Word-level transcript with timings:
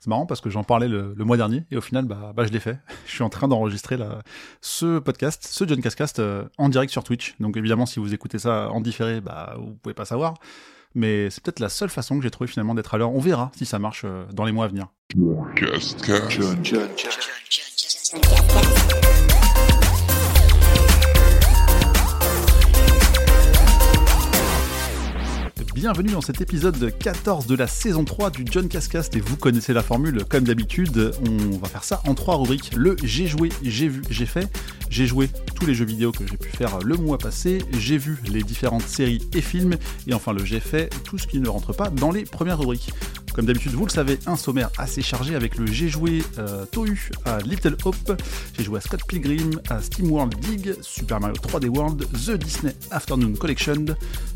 C'est 0.00 0.08
marrant 0.08 0.24
parce 0.24 0.40
que 0.40 0.48
j'en 0.48 0.64
parlais 0.64 0.88
le, 0.88 1.14
mois 1.18 1.36
dernier 1.36 1.64
et 1.70 1.76
au 1.76 1.82
final, 1.82 2.06
bah, 2.06 2.32
bah 2.34 2.46
je 2.46 2.52
l'ai 2.52 2.58
fait. 2.58 2.78
Je 3.06 3.12
suis 3.12 3.22
en 3.22 3.28
train 3.28 3.48
d'enregistrer 3.48 3.98
ce 4.62 4.98
podcast, 4.98 5.46
ce 5.48 5.68
John 5.68 5.82
Cascast 5.82 6.20
euh, 6.20 6.44
en 6.56 6.70
direct 6.70 6.90
sur 6.90 7.04
Twitch. 7.04 7.34
Donc 7.38 7.58
évidemment, 7.58 7.84
si 7.84 8.00
vous 8.00 8.14
écoutez 8.14 8.38
ça 8.38 8.70
en 8.70 8.80
différé, 8.80 9.20
bah, 9.20 9.56
vous 9.58 9.74
pouvez 9.74 9.94
pas 9.94 10.06
savoir. 10.06 10.34
Mais 10.94 11.28
c'est 11.28 11.42
peut-être 11.42 11.60
la 11.60 11.68
seule 11.68 11.90
façon 11.90 12.16
que 12.16 12.22
j'ai 12.22 12.30
trouvé 12.30 12.48
finalement 12.48 12.74
d'être 12.74 12.94
à 12.94 12.98
l'heure. 12.98 13.12
On 13.12 13.20
verra 13.20 13.52
si 13.54 13.66
ça 13.66 13.78
marche 13.78 14.02
euh, 14.04 14.24
dans 14.32 14.46
les 14.46 14.52
mois 14.52 14.64
à 14.64 14.68
venir. 14.68 14.88
Bienvenue 25.80 26.12
dans 26.12 26.20
cet 26.20 26.42
épisode 26.42 26.92
14 26.98 27.46
de 27.46 27.56
la 27.56 27.66
saison 27.66 28.04
3 28.04 28.28
du 28.28 28.44
John 28.44 28.68
Cascast 28.68 29.16
et 29.16 29.20
vous 29.20 29.38
connaissez 29.38 29.72
la 29.72 29.82
formule 29.82 30.26
comme 30.26 30.44
d'habitude, 30.44 31.12
on 31.26 31.56
va 31.56 31.68
faire 31.68 31.84
ça 31.84 32.02
en 32.06 32.14
trois 32.14 32.36
rubriques. 32.36 32.72
Le 32.76 32.96
j'ai 33.02 33.26
joué, 33.26 33.48
j'ai 33.62 33.88
vu, 33.88 34.02
j'ai 34.10 34.26
fait. 34.26 34.46
J'ai 34.90 35.06
joué 35.06 35.30
tous 35.54 35.64
les 35.64 35.72
jeux 35.72 35.86
vidéo 35.86 36.12
que 36.12 36.26
j'ai 36.26 36.36
pu 36.36 36.50
faire 36.50 36.80
le 36.80 36.96
mois 36.96 37.16
passé, 37.16 37.62
j'ai 37.78 37.96
vu 37.96 38.18
les 38.30 38.42
différentes 38.42 38.82
séries 38.82 39.26
et 39.34 39.40
films 39.40 39.76
et 40.06 40.12
enfin 40.12 40.34
le 40.34 40.44
j'ai 40.44 40.60
fait 40.60 40.90
tout 41.02 41.16
ce 41.16 41.26
qui 41.26 41.40
ne 41.40 41.48
rentre 41.48 41.72
pas 41.72 41.88
dans 41.88 42.10
les 42.10 42.24
premières 42.24 42.58
rubriques. 42.58 42.92
Comme 43.40 43.46
d'habitude, 43.46 43.72
vous 43.72 43.86
le 43.86 43.90
savez, 43.90 44.18
un 44.26 44.36
sommaire 44.36 44.68
assez 44.76 45.00
chargé 45.00 45.34
avec 45.34 45.56
le 45.56 45.64
j'ai 45.64 45.88
joué 45.88 46.22
euh, 46.36 46.66
Tohu 46.66 47.10
à 47.24 47.38
Little 47.38 47.74
Hope, 47.86 48.20
j'ai 48.54 48.62
joué 48.62 48.76
à 48.76 48.80
Scott 48.82 49.00
Pilgrim, 49.08 49.52
à 49.70 49.80
Steam 49.80 50.12
World 50.12 50.38
Dig, 50.40 50.74
Super 50.82 51.20
Mario 51.20 51.36
3D 51.36 51.68
World, 51.68 52.06
The 52.12 52.32
Disney 52.32 52.74
Afternoon 52.90 53.32
Collection, 53.36 53.86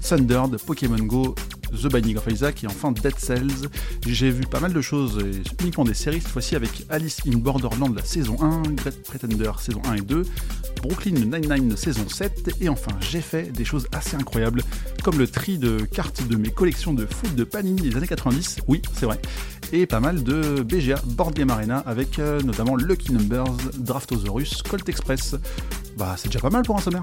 Thundered, 0.00 0.56
Pokémon 0.56 1.04
Go, 1.04 1.34
The 1.82 1.88
Binding 1.90 2.16
of 2.16 2.26
Isaac 2.30 2.64
et 2.64 2.66
enfin 2.66 2.92
Dead 2.92 3.18
Cells. 3.18 3.68
J'ai 4.06 4.30
vu 4.30 4.44
pas 4.44 4.60
mal 4.60 4.72
de 4.72 4.80
choses, 4.80 5.18
uniquement 5.60 5.84
des 5.84 5.94
séries, 5.94 6.20
cette 6.20 6.30
fois-ci 6.30 6.56
avec 6.56 6.84
Alice 6.88 7.18
in 7.26 7.38
Borderland 7.38 7.94
la 7.94 8.04
saison 8.04 8.36
1, 8.40 8.62
Great 8.74 9.02
Pretender 9.02 9.50
saison 9.58 9.82
1 9.84 9.94
et 9.94 10.00
2, 10.00 10.22
Brooklyn 10.82 11.12
Nine-Nine 11.12 11.76
saison 11.76 12.08
7, 12.08 12.56
et 12.60 12.68
enfin 12.68 12.92
j'ai 13.00 13.20
fait 13.20 13.50
des 13.52 13.64
choses 13.64 13.86
assez 13.92 14.16
incroyables, 14.16 14.62
comme 15.02 15.18
le 15.18 15.26
tri 15.26 15.58
de 15.58 15.78
cartes 15.80 16.26
de 16.28 16.36
mes 16.36 16.50
collections 16.50 16.94
de 16.94 17.06
foot 17.06 17.34
de 17.34 17.44
Panini 17.44 17.82
des 17.82 17.96
années 17.96 18.06
90, 18.06 18.58
oui 18.68 18.82
c'est 18.94 19.06
vrai, 19.06 19.20
et 19.72 19.86
pas 19.86 20.00
mal 20.00 20.22
de 20.22 20.62
BGA 20.62 21.00
Board 21.06 21.34
Game 21.34 21.50
Arena 21.50 21.78
avec 21.86 22.18
euh, 22.18 22.40
notamment 22.42 22.76
Lucky 22.76 23.12
Numbers, 23.12 23.56
Draftosaurus, 23.78 24.62
Colt 24.62 24.88
Express. 24.88 25.36
Bah 25.96 26.14
c'est 26.18 26.28
déjà 26.28 26.40
pas 26.40 26.50
mal 26.50 26.62
pour 26.62 26.76
un 26.76 26.80
sommaire. 26.80 27.02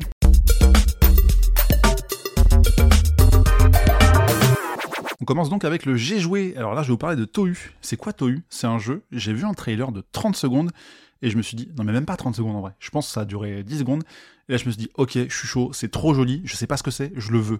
Commence 5.31 5.49
donc 5.49 5.63
avec 5.63 5.85
le 5.85 5.95
J'ai 5.95 6.19
joué. 6.19 6.53
Alors 6.57 6.73
là, 6.73 6.81
je 6.83 6.87
vais 6.87 6.91
vous 6.91 6.97
parler 6.97 7.15
de 7.15 7.23
Tohu. 7.23 7.73
C'est 7.79 7.95
quoi 7.95 8.11
Tohu? 8.11 8.43
C'est 8.49 8.67
un 8.67 8.79
jeu. 8.79 9.03
J'ai 9.13 9.31
vu 9.31 9.45
un 9.45 9.53
trailer 9.53 9.93
de 9.93 10.03
30 10.11 10.35
secondes 10.35 10.71
et 11.21 11.29
je 11.29 11.37
me 11.37 11.41
suis 11.41 11.55
dit, 11.55 11.69
non 11.77 11.85
mais 11.85 11.93
même 11.93 12.05
pas 12.05 12.17
30 12.17 12.35
secondes 12.35 12.57
en 12.57 12.59
vrai. 12.59 12.73
Je 12.79 12.89
pense 12.89 13.07
que 13.07 13.13
ça 13.13 13.21
a 13.21 13.25
duré 13.25 13.63
10 13.63 13.79
secondes. 13.79 14.03
Et 14.49 14.51
là, 14.51 14.57
je 14.57 14.65
me 14.65 14.71
suis 14.71 14.79
dit, 14.79 14.89
ok, 14.95 15.13
je 15.13 15.33
suis 15.33 15.47
chaud, 15.47 15.71
c'est 15.71 15.89
trop 15.89 16.13
joli, 16.13 16.41
je 16.43 16.57
sais 16.57 16.67
pas 16.67 16.75
ce 16.75 16.83
que 16.83 16.91
c'est, 16.91 17.13
je 17.15 17.31
le 17.31 17.39
veux. 17.39 17.59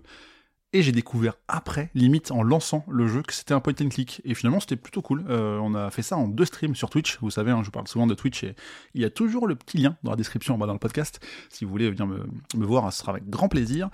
Et 0.73 0.81
j'ai 0.81 0.91
découvert 0.91 1.35
après, 1.47 1.91
limite 1.95 2.31
en 2.31 2.43
lançant 2.43 2.83
le 2.89 3.07
jeu, 3.07 3.21
que 3.21 3.33
c'était 3.33 3.53
un 3.53 3.61
point 3.61 3.73
and 3.81 3.87
click. 3.87 4.21
Et 4.25 4.33
finalement, 4.33 4.59
c'était 4.59 4.75
plutôt 4.75 5.01
cool. 5.01 5.23
Euh, 5.29 5.57
on 5.59 5.73
a 5.73 5.91
fait 5.91 6.01
ça 6.01 6.17
en 6.17 6.27
deux 6.27 6.45
streams 6.45 6.75
sur 6.75 6.89
Twitch. 6.89 7.19
Vous 7.21 7.31
savez, 7.31 7.51
hein, 7.51 7.61
je 7.63 7.69
parle 7.69 7.87
souvent 7.87 8.05
de 8.05 8.15
Twitch 8.15 8.43
et 8.43 8.53
il 8.95 9.01
y 9.01 9.05
a 9.05 9.09
toujours 9.09 9.47
le 9.47 9.55
petit 9.55 9.77
lien 9.77 9.95
dans 10.03 10.11
la 10.11 10.17
description 10.17 10.55
en 10.55 10.57
bas 10.57 10.65
dans 10.65 10.73
le 10.73 10.79
podcast. 10.79 11.21
Si 11.49 11.63
vous 11.63 11.71
voulez 11.71 11.89
venir 11.89 12.05
me 12.05 12.65
voir, 12.65 12.91
ce 12.91 12.99
sera 12.99 13.13
avec 13.13 13.29
grand 13.29 13.47
plaisir 13.47 13.89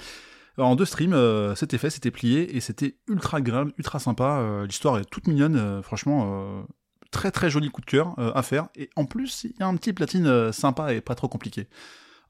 en 0.64 0.76
deux 0.76 0.86
streams, 0.86 1.14
euh, 1.14 1.56
c'était 1.56 1.78
fait, 1.78 1.90
c'était 1.90 2.12
plié, 2.12 2.56
et 2.56 2.62
c'était 2.62 2.98
ultra 3.08 3.38
agréable, 3.38 3.74
ultra 3.78 4.00
sympa. 4.00 4.40
Euh, 4.40 4.66
l'histoire 4.66 4.98
est 4.98 5.06
toute 5.06 5.28
mignonne, 5.28 5.56
euh, 5.56 5.82
franchement, 5.84 6.66
très 7.12 7.32
très 7.32 7.50
joli 7.50 7.70
coup 7.70 7.82
de 7.82 7.86
cœur 7.86 8.16
à 8.18 8.42
faire. 8.42 8.68
Et 8.76 8.90
en 8.96 9.06
plus, 9.06 9.44
il 9.44 9.54
y 9.60 9.64
a 9.64 9.68
un 9.68 9.76
petit 9.76 9.94
platine 9.94 10.52
sympa 10.52 10.94
et 10.94 11.02
pas 11.02 11.16
trop 11.16 11.28
compliqué. 11.28 11.68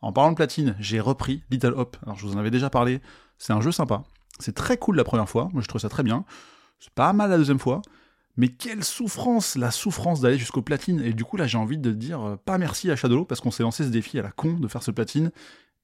En 0.01 0.11
parlant 0.11 0.31
de 0.31 0.35
platine, 0.35 0.75
j'ai 0.79 0.99
repris 0.99 1.43
Little 1.49 1.73
Hop. 1.75 1.97
Alors 2.03 2.17
je 2.17 2.27
vous 2.27 2.35
en 2.35 2.39
avais 2.39 2.51
déjà 2.51 2.69
parlé, 2.69 3.01
c'est 3.39 3.53
un 3.53 3.61
jeu 3.61 3.71
sympa. 3.71 4.03
C'est 4.39 4.53
très 4.53 4.77
cool 4.77 4.95
la 4.95 5.03
première 5.03 5.27
fois, 5.27 5.49
moi 5.53 5.63
je 5.63 5.67
trouve 5.67 5.81
ça 5.81 5.89
très 5.89 6.03
bien. 6.03 6.25
C'est 6.79 6.93
pas 6.93 7.13
mal 7.13 7.31
la 7.31 7.37
deuxième 7.37 7.59
fois. 7.59 7.81
Mais 8.39 8.49
quelle 8.49 8.83
souffrance, 8.83 9.55
la 9.55 9.71
souffrance 9.71 10.21
d'aller 10.21 10.37
jusqu'au 10.37 10.61
platine. 10.61 11.01
Et 11.01 11.13
du 11.13 11.23
coup, 11.23 11.37
là, 11.37 11.47
j'ai 11.47 11.57
envie 11.57 11.79
de 11.79 11.91
dire 11.91 12.37
pas 12.45 12.59
merci 12.59 12.91
à 12.91 12.95
Shadow 12.95 13.25
parce 13.25 13.41
qu'on 13.41 13.49
s'est 13.49 13.63
lancé 13.63 13.83
ce 13.83 13.89
défi 13.89 14.19
à 14.19 14.21
la 14.21 14.29
con 14.31 14.53
de 14.53 14.67
faire 14.67 14.83
ce 14.83 14.91
platine. 14.91 15.31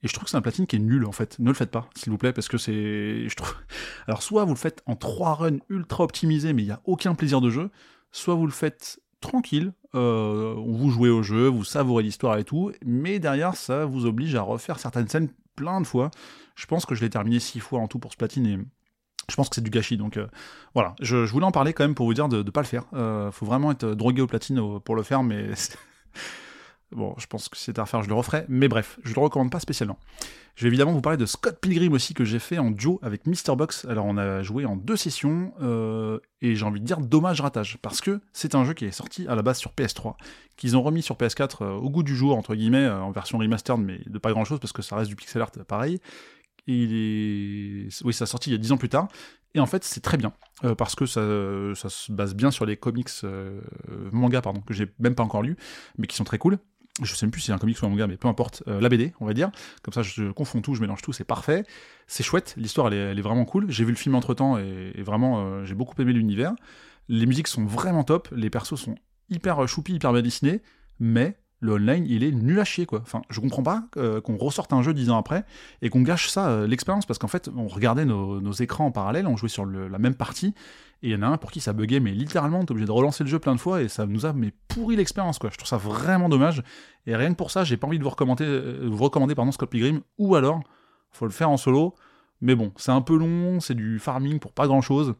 Et 0.03 0.07
je 0.07 0.13
trouve 0.13 0.25
que 0.25 0.29
c'est 0.29 0.37
un 0.37 0.41
platine 0.41 0.67
qui 0.67 0.75
est 0.75 0.79
nul 0.79 1.05
en 1.05 1.11
fait. 1.11 1.39
Ne 1.39 1.47
le 1.47 1.53
faites 1.53 1.71
pas, 1.71 1.89
s'il 1.95 2.11
vous 2.11 2.17
plaît, 2.17 2.33
parce 2.33 2.47
que 2.47 2.57
c'est. 2.57 3.27
Alors 4.07 4.21
soit 4.21 4.43
vous 4.43 4.53
le 4.53 4.59
faites 4.59 4.83
en 4.85 4.95
trois 4.95 5.35
runs 5.35 5.59
ultra 5.69 6.03
optimisés, 6.03 6.53
mais 6.53 6.63
il 6.63 6.65
n'y 6.65 6.71
a 6.71 6.81
aucun 6.85 7.15
plaisir 7.15 7.41
de 7.41 7.49
jeu, 7.49 7.69
soit 8.11 8.35
vous 8.35 8.45
le 8.45 8.51
faites 8.51 8.99
tranquille, 9.21 9.73
euh, 9.95 10.55
vous 10.57 10.89
jouez 10.91 11.09
au 11.09 11.23
jeu, 11.23 11.47
vous 11.47 11.63
savourez 11.63 12.03
l'histoire 12.03 12.37
et 12.37 12.43
tout, 12.43 12.71
mais 12.85 13.19
derrière 13.19 13.55
ça 13.55 13.85
vous 13.85 14.05
oblige 14.05 14.35
à 14.35 14.41
refaire 14.41 14.79
certaines 14.79 15.07
scènes 15.07 15.29
plein 15.55 15.81
de 15.81 15.87
fois. 15.87 16.11
Je 16.55 16.65
pense 16.65 16.85
que 16.85 16.93
je 16.93 17.01
l'ai 17.01 17.09
terminé 17.09 17.39
six 17.39 17.59
fois 17.59 17.79
en 17.79 17.87
tout 17.87 17.99
pour 17.99 18.11
ce 18.11 18.17
platine 18.17 18.45
et 18.45 18.59
je 19.29 19.35
pense 19.35 19.49
que 19.49 19.55
c'est 19.55 19.63
du 19.63 19.69
gâchis. 19.69 19.97
Donc 19.97 20.17
euh, 20.17 20.27
voilà, 20.73 20.95
je, 20.99 21.15
voulais 21.25 21.45
en 21.45 21.51
parler 21.51 21.73
quand 21.73 21.83
même 21.83 21.95
pour 21.95 22.05
vous 22.05 22.13
dire 22.13 22.27
de 22.27 22.43
ne 22.43 22.49
pas 22.49 22.61
le 22.61 22.67
faire. 22.67 22.85
Euh, 22.93 23.31
faut 23.31 23.45
vraiment 23.45 23.71
être 23.71 23.85
drogué 23.85 24.21
au 24.21 24.27
platine 24.27 24.79
pour 24.81 24.95
le 24.95 25.03
faire, 25.03 25.23
mais 25.23 25.49
Bon, 26.95 27.15
je 27.17 27.25
pense 27.25 27.49
que 27.49 27.57
si 27.57 27.65
c'était 27.65 27.79
à 27.79 27.83
refaire, 27.83 28.03
je 28.03 28.09
le 28.09 28.13
referais, 28.13 28.45
mais 28.49 28.67
bref, 28.67 28.99
je 29.03 29.13
le 29.13 29.19
recommande 29.19 29.51
pas 29.51 29.59
spécialement. 29.59 29.97
Je 30.55 30.63
vais 30.63 30.67
évidemment 30.67 30.91
vous 30.91 31.01
parler 31.01 31.17
de 31.17 31.25
Scott 31.25 31.59
Pilgrim 31.59 31.93
aussi, 31.93 32.13
que 32.13 32.23
j'ai 32.23 32.37
fait 32.37 32.59
en 32.59 32.69
duo 32.69 32.99
avec 33.01 33.25
Mr. 33.25 33.55
Box. 33.57 33.85
Alors, 33.85 34.05
on 34.05 34.17
a 34.17 34.43
joué 34.43 34.65
en 34.65 34.75
deux 34.75 34.95
sessions, 34.95 35.53
euh, 35.61 36.19
et 36.41 36.55
j'ai 36.55 36.65
envie 36.65 36.79
de 36.79 36.85
dire 36.85 36.99
dommage 36.99 37.41
ratage, 37.41 37.79
parce 37.81 38.01
que 38.01 38.21
c'est 38.33 38.53
un 38.53 38.63
jeu 38.63 38.73
qui 38.73 38.85
est 38.85 38.91
sorti 38.91 39.27
à 39.27 39.33
la 39.33 39.41
base 39.41 39.57
sur 39.57 39.71
PS3, 39.71 40.15
qu'ils 40.55 40.77
ont 40.77 40.83
remis 40.83 41.01
sur 41.01 41.15
PS4 41.15 41.63
euh, 41.63 41.71
au 41.71 41.89
goût 41.89 42.03
du 42.03 42.15
jour, 42.15 42.37
entre 42.37 42.53
guillemets, 42.53 42.85
euh, 42.85 43.01
en 43.01 43.11
version 43.11 43.39
remastered, 43.39 43.79
mais 43.79 44.01
de 44.05 44.19
pas 44.19 44.31
grand 44.31 44.45
chose, 44.45 44.59
parce 44.59 44.73
que 44.73 44.83
ça 44.83 44.95
reste 44.95 45.09
du 45.09 45.15
pixel 45.15 45.41
art 45.41 45.51
pareil. 45.67 45.99
il 46.67 46.93
est... 46.93 48.03
Oui, 48.03 48.13
ça 48.13 48.23
a 48.23 48.27
sorti 48.27 48.51
il 48.51 48.53
y 48.53 48.55
a 48.55 48.59
dix 48.59 48.71
ans 48.71 48.77
plus 48.77 48.89
tard, 48.89 49.07
et 49.55 49.59
en 49.59 49.65
fait, 49.65 49.83
c'est 49.83 50.01
très 50.01 50.17
bien, 50.17 50.33
parce 50.77 50.95
que 50.95 51.07
ça, 51.07 51.21
ça, 51.75 51.89
se 51.89 52.11
base 52.11 52.35
bien 52.35 52.49
sur 52.51 52.65
les 52.65 52.77
comics, 52.77 53.09
manga, 54.11 54.41
pardon, 54.41 54.61
que 54.61 54.73
j'ai 54.73 54.87
même 54.99 55.13
pas 55.13 55.23
encore 55.23 55.43
lu, 55.43 55.57
mais 55.97 56.05
qui 56.07 56.15
sont 56.15 56.23
très 56.23 56.39
cool 56.39 56.59
je 57.01 57.15
sais 57.15 57.25
même 57.25 57.31
plus 57.31 57.41
si 57.41 57.47
c'est 57.47 57.53
un 57.53 57.57
comics 57.57 57.81
ou 57.81 57.85
un 57.85 57.89
manga, 57.89 58.05
mais 58.05 58.17
peu 58.17 58.27
importe, 58.27 58.63
euh, 58.67 58.79
la 58.79 58.89
BD, 58.89 59.13
on 59.19 59.25
va 59.25 59.33
dire. 59.33 59.51
Comme 59.81 59.93
ça, 59.93 60.03
je 60.03 60.31
confonds 60.31 60.61
tout, 60.61 60.75
je 60.75 60.81
mélange 60.81 61.01
tout, 61.01 61.13
c'est 61.13 61.23
parfait. 61.23 61.65
C'est 62.05 62.23
chouette, 62.23 62.53
l'histoire, 62.57 62.93
elle, 62.93 63.17
est, 63.17 63.21
vraiment 63.21 63.45
cool. 63.45 63.69
J'ai 63.69 63.83
vu 63.83 63.91
le 63.91 63.97
film 63.97 64.13
entre 64.15 64.33
temps 64.33 64.57
et, 64.57 65.01
vraiment, 65.01 65.39
euh, 65.39 65.65
j'ai 65.65 65.73
beaucoup 65.73 65.99
aimé 66.01 66.13
l'univers. 66.13 66.53
Les 67.09 67.25
musiques 67.25 67.47
sont 67.47 67.65
vraiment 67.65 68.03
top, 68.03 68.29
les 68.31 68.49
persos 68.49 68.79
sont 68.79 68.95
hyper 69.29 69.67
choupis, 69.67 69.93
hyper 69.93 70.13
bien 70.13 70.21
dessinés, 70.21 70.61
mais 70.99 71.37
le 71.63 71.73
online, 71.73 72.05
il 72.07 72.23
est 72.23 72.31
nul 72.31 72.59
à 72.59 72.65
chier, 72.65 72.85
quoi. 72.85 72.99
Enfin, 73.01 73.21
je 73.29 73.39
comprends 73.39 73.63
pas 73.63 73.85
euh, 73.95 74.19
qu'on 74.19 74.35
ressorte 74.35 74.73
un 74.73 74.81
jeu 74.81 74.93
dix 74.93 75.09
ans 75.09 75.17
après 75.17 75.45
et 75.81 75.89
qu'on 75.89 76.01
gâche 76.01 76.27
ça, 76.27 76.49
euh, 76.49 76.67
l'expérience, 76.67 77.05
parce 77.05 77.19
qu'en 77.19 77.29
fait, 77.29 77.49
on 77.55 77.67
regardait 77.67 78.03
nos, 78.03 78.51
écrans 78.51 78.87
en 78.87 78.91
parallèle, 78.91 79.27
on 79.27 79.37
jouait 79.37 79.49
sur 79.49 79.65
la 79.65 79.97
même 79.97 80.13
partie, 80.13 80.53
et 81.01 81.07
il 81.07 81.11
y 81.11 81.15
en 81.15 81.21
a 81.21 81.27
un 81.27 81.37
pour 81.37 81.51
qui 81.51 81.61
ça 81.61 81.71
buguait, 81.71 82.01
mais 82.01 82.11
littéralement, 82.11 82.63
t'es 82.65 82.71
obligé 82.71 82.85
de 82.85 82.91
relancer 82.91 83.23
le 83.23 83.29
jeu 83.29 83.39
plein 83.39 83.55
de 83.55 83.59
fois, 83.59 83.81
et 83.81 83.87
ça 83.87 84.05
nous 84.05 84.25
a 84.25 84.33
mais 84.33 84.51
pourri 84.67 84.97
l'expérience, 84.97 85.39
quoi. 85.39 85.49
Je 85.51 85.57
trouve 85.57 85.67
ça 85.67 85.77
vraiment 85.77 86.27
dommage, 86.27 86.63
et 87.07 87.15
rien 87.15 87.29
que 87.29 87.37
pour 87.37 87.49
ça, 87.49 87.63
j'ai 87.63 87.77
pas 87.77 87.87
envie 87.87 87.97
de 87.97 88.03
vous 88.03 88.09
recommander, 88.09 88.45
euh, 88.45 88.89
vous 88.91 89.03
recommander 89.03 89.33
pardon, 89.33 89.53
Scott 89.53 89.69
Pilgrim, 89.69 90.01
ou 90.17 90.35
alors, 90.35 90.61
faut 91.11 91.25
le 91.25 91.31
faire 91.31 91.49
en 91.49 91.57
solo, 91.57 91.95
mais 92.41 92.55
bon, 92.55 92.73
c'est 92.75 92.91
un 92.91 93.01
peu 93.01 93.17
long, 93.17 93.61
c'est 93.61 93.75
du 93.75 93.99
farming 93.99 94.39
pour 94.39 94.51
pas 94.51 94.67
grand 94.67 94.81
chose 94.81 95.15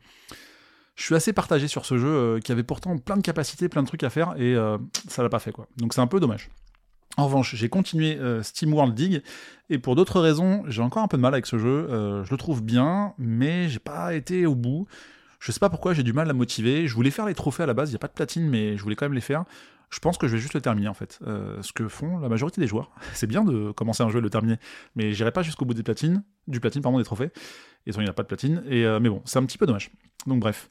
je 0.96 1.04
suis 1.04 1.16
assez 1.16 1.34
partagé 1.34 1.68
sur 1.68 1.86
ce 1.86 1.98
jeu 1.98 2.08
euh, 2.08 2.40
qui 2.40 2.52
avait 2.52 2.64
pourtant 2.64 2.98
plein 2.98 3.18
de 3.18 3.22
capacités, 3.22 3.70
plein 3.70 3.82
de 3.82 3.88
trucs 3.88 4.04
à 4.04 4.10
faire 4.10 4.34
et 4.38 4.56
euh, 4.56 4.78
ça 5.08 5.24
l'a 5.24 5.30
pas 5.30 5.40
fait 5.40 5.52
quoi. 5.52 5.68
Donc 5.78 5.94
c'est 5.94 6.02
un 6.02 6.08
peu 6.08 6.20
dommage. 6.20 6.50
En 7.18 7.26
revanche, 7.26 7.56
j'ai 7.56 7.70
continué 7.70 8.18
euh, 8.18 8.42
Steam 8.42 8.74
World 8.74 8.96
Dig 8.96 9.22
et 9.70 9.78
pour 9.78 9.96
d'autres 9.96 10.20
raisons, 10.20 10.64
j'ai 10.68 10.82
encore 10.82 11.04
un 11.04 11.08
peu 11.08 11.18
de 11.18 11.22
mal 11.22 11.34
avec 11.34 11.46
ce 11.46 11.58
jeu. 11.58 11.88
je 12.24 12.30
le 12.30 12.38
trouve 12.38 12.64
bien, 12.64 13.14
mais 13.18 13.70
j'ai 13.70 13.80
pas 13.80 14.14
été 14.14 14.46
au 14.46 14.56
bout. 14.56 14.88
Je 15.40 15.52
sais 15.52 15.60
pas 15.60 15.70
pourquoi, 15.70 15.94
j'ai 15.94 16.04
du 16.04 16.14
mal 16.14 16.30
à 16.30 16.34
motiver. 16.34 16.88
Je 16.88 16.96
voulais 16.96 17.12
faire 17.12 17.26
les 17.26 17.34
trophées 17.34 17.64
à 17.64 17.66
la 17.66 17.74
base, 17.74 17.90
il 17.90 17.94
y 17.94 17.96
a 17.96 18.00
pas 18.00 18.08
de 18.08 18.14
platine, 18.14 18.48
mais 18.48 18.78
je 18.78 18.84
voulais 18.84 18.96
quand 18.96 19.06
même 19.06 19.14
les 19.14 19.22
faire. 19.22 19.46
Je 19.94 20.00
pense 20.00 20.18
que 20.18 20.28
je 20.28 20.34
vais 20.34 20.40
juste 20.40 20.56
le 20.56 20.62
terminer 20.62 20.88
en 20.88 20.94
fait. 20.94 21.20
ce 21.22 21.72
que 21.72 21.88
font 21.88 22.18
la 22.18 22.30
majorité 22.30 22.60
des 22.60 22.68
joueurs. 22.68 22.92
C'est 23.14 23.28
bien 23.28 23.44
de 23.44 23.72
commencer 23.72 24.02
un 24.02 24.10
jeu 24.10 24.20
et 24.20 24.22
le 24.22 24.30
terminer, 24.30 24.58
mais 24.96 25.14
j'irai 25.14 25.32
pas 25.32 25.44
jusqu'au 25.44 25.66
bout 25.66 25.74
des 25.76 25.84
platines, 25.84 26.24
du 26.48 26.60
platine 26.60 26.82
pardon 26.82 26.98
des 26.98 27.04
trophées. 27.04 27.32
Et 27.86 27.92
il 27.92 28.00
n'y 28.00 28.08
a 28.08 28.14
pas 28.14 28.24
de 28.24 28.28
platine. 28.28 28.64
Et 28.68 28.86
mais 29.00 29.10
bon, 29.10 29.22
c'est 29.26 29.40
un 29.40 29.46
petit 29.46 29.58
peu 29.58 29.66
dommage. 29.66 29.92
Donc 30.26 30.40
bref. 30.40 30.68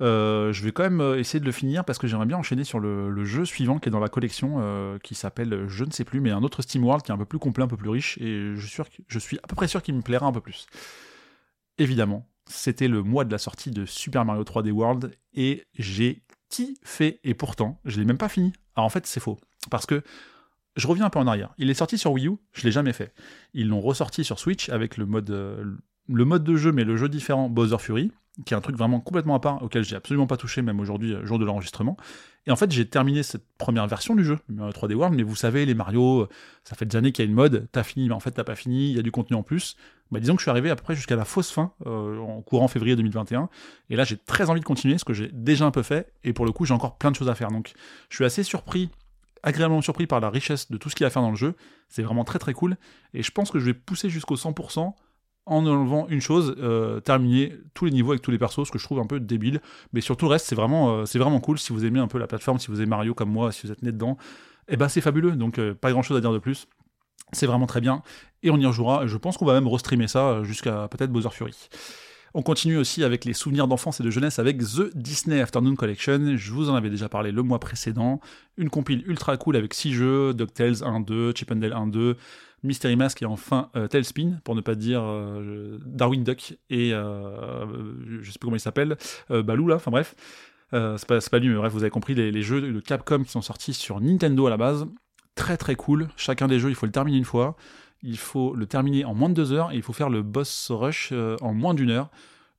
Euh, 0.00 0.52
je 0.52 0.64
vais 0.64 0.72
quand 0.72 0.82
même 0.82 1.00
euh, 1.00 1.18
essayer 1.18 1.40
de 1.40 1.44
le 1.44 1.52
finir 1.52 1.84
parce 1.84 1.98
que 1.98 2.06
j'aimerais 2.06 2.26
bien 2.26 2.38
enchaîner 2.38 2.64
sur 2.64 2.80
le, 2.80 3.24
jeu 3.24 3.44
suivant 3.44 3.78
qui 3.78 3.90
est 3.90 3.92
dans 3.92 4.00
la 4.00 4.08
collection 4.08 4.56
euh, 4.58 4.98
qui 4.98 5.14
s'appelle 5.14 5.66
je 5.68 5.84
ne 5.84 5.90
sais 5.90 6.04
plus 6.04 6.20
mais 6.20 6.30
un 6.30 6.42
autre 6.42 6.62
Steam 6.62 6.84
World 6.84 7.04
qui 7.04 7.10
est 7.10 7.14
un 7.14 7.18
peu 7.18 7.26
plus 7.26 7.38
complet, 7.38 7.64
un 7.64 7.68
peu 7.68 7.76
plus 7.76 7.90
riche 7.90 8.16
et 8.18 8.54
je 8.54 8.60
suis, 8.60 8.70
sûr, 8.70 8.86
je 9.08 9.18
suis 9.18 9.38
à 9.42 9.46
peu 9.46 9.54
près 9.54 9.68
sûr 9.68 9.82
qu'il 9.82 9.94
me 9.94 10.00
plaira 10.00 10.26
un 10.26 10.32
peu 10.32 10.40
plus. 10.40 10.66
Évidemment, 11.76 12.26
c'était 12.46 12.88
le 12.88 13.02
mois 13.02 13.24
de 13.24 13.32
la 13.32 13.38
sortie 13.38 13.70
de 13.70 13.84
Super 13.84 14.24
Mario 14.24 14.42
3D 14.42 14.70
World 14.70 15.14
et 15.34 15.64
j'ai 15.78 16.22
kiffé 16.50 17.20
et 17.24 17.34
pourtant 17.34 17.80
je 17.84 17.98
l'ai 17.98 18.04
même 18.04 18.18
pas 18.18 18.28
fini. 18.28 18.52
Alors 18.76 18.86
en 18.86 18.90
fait 18.90 19.06
c'est 19.06 19.20
faux 19.20 19.38
parce 19.70 19.86
que 19.86 20.02
je 20.76 20.86
reviens 20.86 21.06
un 21.06 21.10
peu 21.10 21.18
en 21.18 21.26
arrière. 21.26 21.54
Il 21.58 21.70
est 21.70 21.74
sorti 21.74 21.96
sur 21.96 22.12
Wii 22.12 22.28
U, 22.28 22.36
je 22.52 22.64
l'ai 22.64 22.72
jamais 22.72 22.92
fait. 22.92 23.14
Ils 23.54 23.68
l'ont 23.68 23.80
ressorti 23.80 24.24
sur 24.24 24.38
Switch 24.38 24.68
avec 24.68 24.96
le 24.96 25.06
mode 25.06 25.30
le 26.08 26.24
mode 26.24 26.44
de 26.44 26.56
jeu 26.56 26.72
mais 26.72 26.84
le 26.84 26.96
jeu 26.96 27.08
différent 27.08 27.48
Bowser 27.48 27.78
Fury 27.78 28.12
qui 28.44 28.54
est 28.54 28.56
un 28.56 28.60
truc 28.60 28.76
vraiment 28.76 29.00
complètement 29.00 29.34
à 29.34 29.40
part, 29.40 29.62
auquel 29.62 29.84
j'ai 29.84 29.96
absolument 29.96 30.26
pas 30.26 30.36
touché, 30.36 30.62
même 30.62 30.80
aujourd'hui, 30.80 31.14
jour 31.24 31.38
de 31.38 31.44
l'enregistrement. 31.44 31.96
Et 32.46 32.50
en 32.50 32.56
fait, 32.56 32.70
j'ai 32.70 32.86
terminé 32.86 33.22
cette 33.22 33.44
première 33.58 33.86
version 33.86 34.14
du 34.14 34.24
jeu, 34.24 34.38
3D 34.50 34.94
World, 34.94 35.14
mais 35.14 35.22
vous 35.22 35.36
savez, 35.36 35.66
les 35.66 35.74
Mario, 35.74 36.28
ça 36.64 36.76
fait 36.76 36.86
des 36.86 36.96
années 36.96 37.12
qu'il 37.12 37.24
y 37.24 37.28
a 37.28 37.30
une 37.30 37.34
mode, 37.34 37.68
t'as 37.72 37.82
fini, 37.82 38.08
mais 38.08 38.14
en 38.14 38.20
fait, 38.20 38.30
t'as 38.30 38.44
pas 38.44 38.54
fini, 38.54 38.90
il 38.90 38.96
y 38.96 38.98
a 38.98 39.02
du 39.02 39.10
contenu 39.10 39.36
en 39.36 39.42
plus. 39.42 39.76
Bah, 40.10 40.20
disons 40.20 40.34
que 40.34 40.40
je 40.40 40.44
suis 40.44 40.50
arrivé 40.50 40.70
à 40.70 40.76
peu 40.76 40.82
près 40.82 40.94
jusqu'à 40.94 41.16
la 41.16 41.24
fausse 41.24 41.50
fin, 41.50 41.72
euh, 41.86 42.18
en 42.18 42.42
courant 42.42 42.68
février 42.68 42.96
2021, 42.96 43.48
et 43.90 43.96
là, 43.96 44.04
j'ai 44.04 44.16
très 44.16 44.50
envie 44.50 44.60
de 44.60 44.64
continuer, 44.64 44.98
ce 44.98 45.04
que 45.04 45.14
j'ai 45.14 45.28
déjà 45.32 45.64
un 45.64 45.70
peu 45.70 45.82
fait, 45.82 46.12
et 46.24 46.32
pour 46.32 46.44
le 46.46 46.52
coup, 46.52 46.64
j'ai 46.64 46.74
encore 46.74 46.98
plein 46.98 47.10
de 47.10 47.16
choses 47.16 47.28
à 47.28 47.34
faire. 47.34 47.48
Donc, 47.48 47.72
je 48.08 48.16
suis 48.16 48.24
assez 48.24 48.42
surpris 48.42 48.90
agréablement 49.42 49.80
surpris 49.80 50.06
par 50.06 50.20
la 50.20 50.30
richesse 50.30 50.70
de 50.70 50.76
tout 50.76 50.90
ce 50.90 50.94
qu'il 50.94 51.04
y 51.04 51.06
a 51.06 51.08
à 51.08 51.10
faire 51.10 51.22
dans 51.22 51.30
le 51.30 51.36
jeu. 51.36 51.54
C'est 51.88 52.02
vraiment 52.02 52.24
très 52.24 52.38
très 52.38 52.52
cool. 52.52 52.76
Et 53.14 53.22
je 53.22 53.30
pense 53.30 53.50
que 53.50 53.58
je 53.58 53.66
vais 53.66 53.74
pousser 53.74 54.10
jusqu'au 54.10 54.36
100% 54.36 54.92
en 55.46 55.66
enlevant 55.66 56.06
une 56.08 56.20
chose, 56.20 56.54
euh, 56.58 57.00
terminer 57.00 57.54
tous 57.74 57.86
les 57.86 57.90
niveaux 57.90 58.12
avec 58.12 58.22
tous 58.22 58.30
les 58.30 58.38
persos, 58.38 58.66
ce 58.66 58.70
que 58.70 58.78
je 58.78 58.84
trouve 58.84 59.00
un 59.00 59.06
peu 59.06 59.18
débile. 59.18 59.60
Mais 59.92 60.00
sur 60.00 60.16
tout 60.16 60.26
le 60.26 60.32
reste, 60.32 60.46
c'est 60.46 60.54
vraiment, 60.54 60.90
euh, 60.90 61.06
c'est 61.06 61.18
vraiment 61.18 61.40
cool. 61.40 61.58
Si 61.58 61.72
vous 61.72 61.84
aimez 61.84 61.98
un 61.98 62.08
peu 62.08 62.18
la 62.18 62.26
plateforme, 62.26 62.58
si 62.58 62.68
vous 62.68 62.80
aimez 62.80 62.90
Mario 62.90 63.14
comme 63.14 63.30
moi, 63.30 63.50
si 63.50 63.66
vous 63.66 63.72
êtes 63.72 63.82
né 63.82 63.92
dedans, 63.92 64.16
eh 64.68 64.76
ben 64.76 64.88
c'est 64.88 65.00
fabuleux. 65.00 65.32
Donc 65.32 65.60
pas 65.72 65.90
grand 65.90 66.02
chose 66.02 66.16
à 66.16 66.20
dire 66.20 66.32
de 66.32 66.38
plus. 66.38 66.68
C'est 67.32 67.46
vraiment 67.46 67.66
très 67.66 67.80
bien. 67.80 68.02
Et 68.42 68.50
on 68.50 68.56
y 68.56 68.66
rejouera. 68.66 69.06
Je 69.06 69.16
pense 69.16 69.36
qu'on 69.36 69.44
va 69.44 69.54
même 69.54 69.68
restreamer 69.68 70.08
ça 70.08 70.42
jusqu'à 70.42 70.88
peut-être 70.88 71.12
Bowser 71.12 71.30
Fury. 71.30 71.54
On 72.32 72.42
continue 72.42 72.76
aussi 72.76 73.02
avec 73.02 73.24
les 73.24 73.32
souvenirs 73.32 73.66
d'enfance 73.66 74.00
et 74.00 74.04
de 74.04 74.10
jeunesse 74.10 74.38
avec 74.38 74.58
The 74.58 74.96
Disney 74.96 75.40
Afternoon 75.40 75.74
Collection. 75.74 76.36
Je 76.36 76.52
vous 76.52 76.70
en 76.70 76.76
avais 76.76 76.90
déjà 76.90 77.08
parlé 77.08 77.32
le 77.32 77.42
mois 77.42 77.58
précédent. 77.58 78.20
Une 78.56 78.70
compile 78.70 79.02
ultra 79.06 79.36
cool 79.36 79.56
avec 79.56 79.74
6 79.74 79.92
jeux, 79.92 80.34
DuckTales 80.34 80.74
1-2, 80.74 81.36
Chip 81.36 81.50
and 81.50 81.56
Dale 81.56 81.72
1-2, 81.72 82.14
Mystery 82.62 82.94
Mask 82.94 83.20
et 83.22 83.26
enfin 83.26 83.70
euh, 83.74 83.88
Tailspin, 83.88 84.38
pour 84.44 84.54
ne 84.54 84.60
pas 84.60 84.76
dire 84.76 85.02
euh, 85.02 85.78
Darwin 85.84 86.22
Duck 86.22 86.56
et 86.68 86.94
euh, 86.94 87.66
je 88.20 88.30
sais 88.30 88.38
plus 88.38 88.46
comment 88.46 88.56
il 88.56 88.60
s'appelle, 88.60 88.96
Baloo 89.28 89.66
là, 89.66 89.76
enfin 89.76 89.90
bref. 89.90 90.14
c'est 90.72 91.06
pas, 91.06 91.18
pas, 91.18 91.38
lui, 91.40 91.48
mais 91.48 91.56
bref, 91.56 91.72
vous 91.72 91.82
avez 91.82 91.90
compris 91.90 92.14
les, 92.14 92.42
jeux 92.42 92.60
de 92.60 92.80
Capcom 92.80 93.24
qui 93.24 93.30
sont 93.30 93.42
sortis 93.42 93.74
sur 93.74 94.00
Nintendo 94.00 94.46
à 94.46 94.50
la 94.50 94.56
base. 94.56 94.86
Très 95.34 95.56
très 95.56 95.76
cool. 95.76 96.08
Chacun 96.16 96.48
des 96.48 96.58
jeux, 96.58 96.70
il 96.70 96.74
faut 96.74 96.86
le 96.86 96.92
terminer 96.92 97.18
une 97.18 97.24
fois 97.24 97.56
il 98.02 98.18
faut 98.18 98.54
le 98.54 98.66
terminer 98.66 99.04
en 99.04 99.14
moins 99.14 99.28
de 99.28 99.34
deux 99.34 99.52
heures 99.52 99.72
et 99.72 99.76
il 99.76 99.82
faut 99.82 99.92
faire 99.92 100.08
le 100.08 100.22
boss 100.22 100.70
rush 100.70 101.10
euh, 101.12 101.36
en 101.40 101.52
moins 101.52 101.74
d'une 101.74 101.90
heure. 101.90 102.10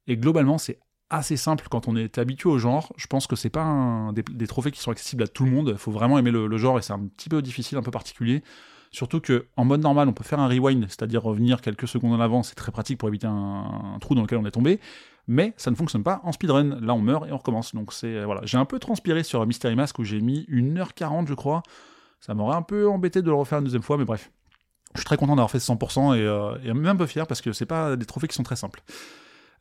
Et 0.08 0.18
globalement, 0.18 0.58
c'est 0.58 0.80
assez 1.10 1.38
simple 1.38 1.68
quand 1.70 1.88
on 1.88 1.96
est 1.96 2.18
habitué 2.18 2.50
au 2.50 2.58
genre. 2.58 2.94
Je 2.96 3.08
pense 3.08 3.28
que 3.28 3.36
c'est 3.36 3.50
pas 3.50 4.12
des, 4.14 4.48
trophées 4.48 4.72
qui 4.72 4.80
sont 4.80 4.92
accessibles 4.92 5.24
à 5.24 5.28
tout 5.28 5.46
le 5.46 5.52
monde. 5.52 5.70
Il 5.74 5.78
faut 5.78 5.92
vraiment 5.92 6.18
aimer 6.18 6.32
le, 6.32 6.58
genre 6.58 6.80
et 6.80 6.82
c'est 6.82 6.94
un 6.94 7.00
petit 7.00 7.30
peu 7.30 7.42
difficile, 7.42 7.78
un 7.78 7.82
peu 7.82 7.92
particulier. 7.92 8.44
Surtout 8.92 9.20
que 9.22 9.48
en 9.56 9.66
mode 9.66 9.82
normal, 9.82 10.10
on 10.10 10.14
peut 10.14 10.24
faire 10.24 10.40
un 10.40 10.48
rewind, 10.48 10.86
c'est-à-dire 10.90 11.24
revenir 11.24 11.62
quelques 11.62 11.88
secondes 11.88 12.14
en 12.14 12.20
avant. 12.20 12.44
C'est 12.44 12.56
très 12.56 12.72
pratique 12.72 12.98
pour 12.98 13.08
éviter 13.08 13.28
un, 13.28 13.98
trou 14.02 14.16
dans 14.16 14.22
lequel 14.22 14.38
on 14.38 14.46
est 14.46 14.52
tombé. 14.52 14.80
Mais 15.28 15.54
ça 15.58 15.72
ne 15.72 15.76
fonctionne 15.76 16.04
pas 16.04 16.22
en 16.24 16.32
speedrun. 16.32 16.80
Là, 16.82 16.94
on 16.94 17.02
meurt 17.02 17.28
et 17.28 17.32
on 17.32 17.38
recommence. 17.38 17.74
Donc 17.76 17.94
c'est 17.94 18.24
voilà. 18.24 18.42
J'ai 18.44 18.58
un 18.58 18.66
peu 18.66 18.80
transpiré 18.80 19.24
sur 19.24 19.46
Mystery 19.46 19.76
Mask 19.76 20.00
où 20.00 20.04
j'ai 20.04 20.22
mis 20.22 20.46
1h40, 20.50 21.28
je 21.28 21.34
crois. 21.34 21.64
Ça 22.22 22.36
m'aurait 22.36 22.56
un 22.56 22.62
peu 22.62 22.88
embêté 22.88 23.22
de 23.22 23.28
le 23.28 23.34
refaire 23.34 23.58
une 23.58 23.66
deuxième 23.66 23.82
fois, 23.82 23.98
mais 23.98 24.06
bref. 24.06 24.32
Je 24.94 25.00
suis 25.00 25.06
très 25.06 25.18
content 25.18 25.36
d'avoir 25.36 25.50
fait 25.50 25.60
ce 25.60 25.72
100% 25.72 26.16
euh, 26.18 26.58
et, 26.64 26.68
même 26.74 26.86
un 26.86 26.96
peu 26.96 27.08
fier 27.08 27.26
parce 27.26 27.42
que 27.42 27.52
c'est 27.52 27.66
pas 27.66 27.96
des 27.96 28.06
trophées 28.06 28.28
qui 28.28 28.36
sont 28.36 28.44
très 28.44 28.56
simples. 28.56 28.84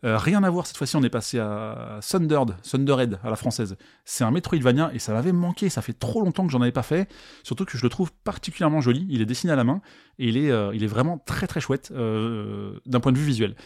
Euh, 0.02 0.16
rien 0.16 0.42
à 0.42 0.50
voir, 0.50 0.66
cette 0.66 0.78
fois-ci 0.78 0.96
on 0.96 1.02
est 1.02 1.10
passé 1.10 1.38
à 1.38 2.00
Thundered, 2.00 2.56
Thunderhead 2.62 3.18
à 3.22 3.30
la 3.30 3.36
française. 3.36 3.76
C'est 4.04 4.24
un 4.24 4.30
Metroidvania 4.30 4.90
et 4.94 4.98
ça 4.98 5.12
m'avait 5.12 5.32
manqué, 5.32 5.68
ça 5.68 5.82
fait 5.82 5.92
trop 5.92 6.22
longtemps 6.22 6.46
que 6.46 6.52
j'en 6.52 6.62
avais 6.62 6.72
pas 6.72 6.82
fait, 6.82 7.08
surtout 7.42 7.66
que 7.66 7.76
je 7.76 7.82
le 7.82 7.90
trouve 7.90 8.10
particulièrement 8.24 8.80
joli, 8.80 9.06
il 9.10 9.20
est 9.20 9.26
dessiné 9.26 9.52
à 9.52 9.56
la 9.56 9.64
main 9.64 9.82
et 10.18 10.28
il 10.28 10.38
est, 10.38 10.50
euh, 10.50 10.74
il 10.74 10.82
est 10.82 10.88
vraiment 10.88 11.18
très 11.18 11.46
très 11.46 11.60
chouette 11.60 11.92
d'un 11.92 13.00
point 13.00 13.12
de 13.12 13.18
vue 13.18 13.26
visuel. 13.26 13.56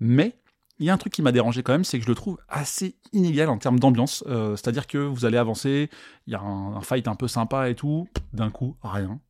Mais 0.00 0.36
il 0.78 0.86
y 0.86 0.90
a 0.90 0.94
un 0.94 0.98
truc 0.98 1.12
qui 1.12 1.22
m'a 1.22 1.32
dérangé 1.32 1.62
quand 1.62 1.72
même, 1.72 1.84
c'est 1.84 1.98
que 1.98 2.04
je 2.04 2.10
le 2.10 2.14
trouve 2.14 2.38
assez 2.48 2.96
inégal 3.12 3.48
en 3.48 3.58
termes 3.58 3.78
d'ambiance, 3.78 4.22
c'est-à-dire 4.26 4.86
que 4.86 4.98
vous 4.98 5.24
allez 5.24 5.38
avancer, 5.38 5.90
il 6.26 6.32
y 6.32 6.36
a 6.36 6.40
un 6.40 6.80
fight 6.80 7.08
un 7.08 7.14
peu 7.14 7.28
sympa 7.28 7.70
et 7.70 7.74
tout, 7.74 8.08
d'un 8.32 8.50
coup 8.50 8.76
rien, 8.82 9.20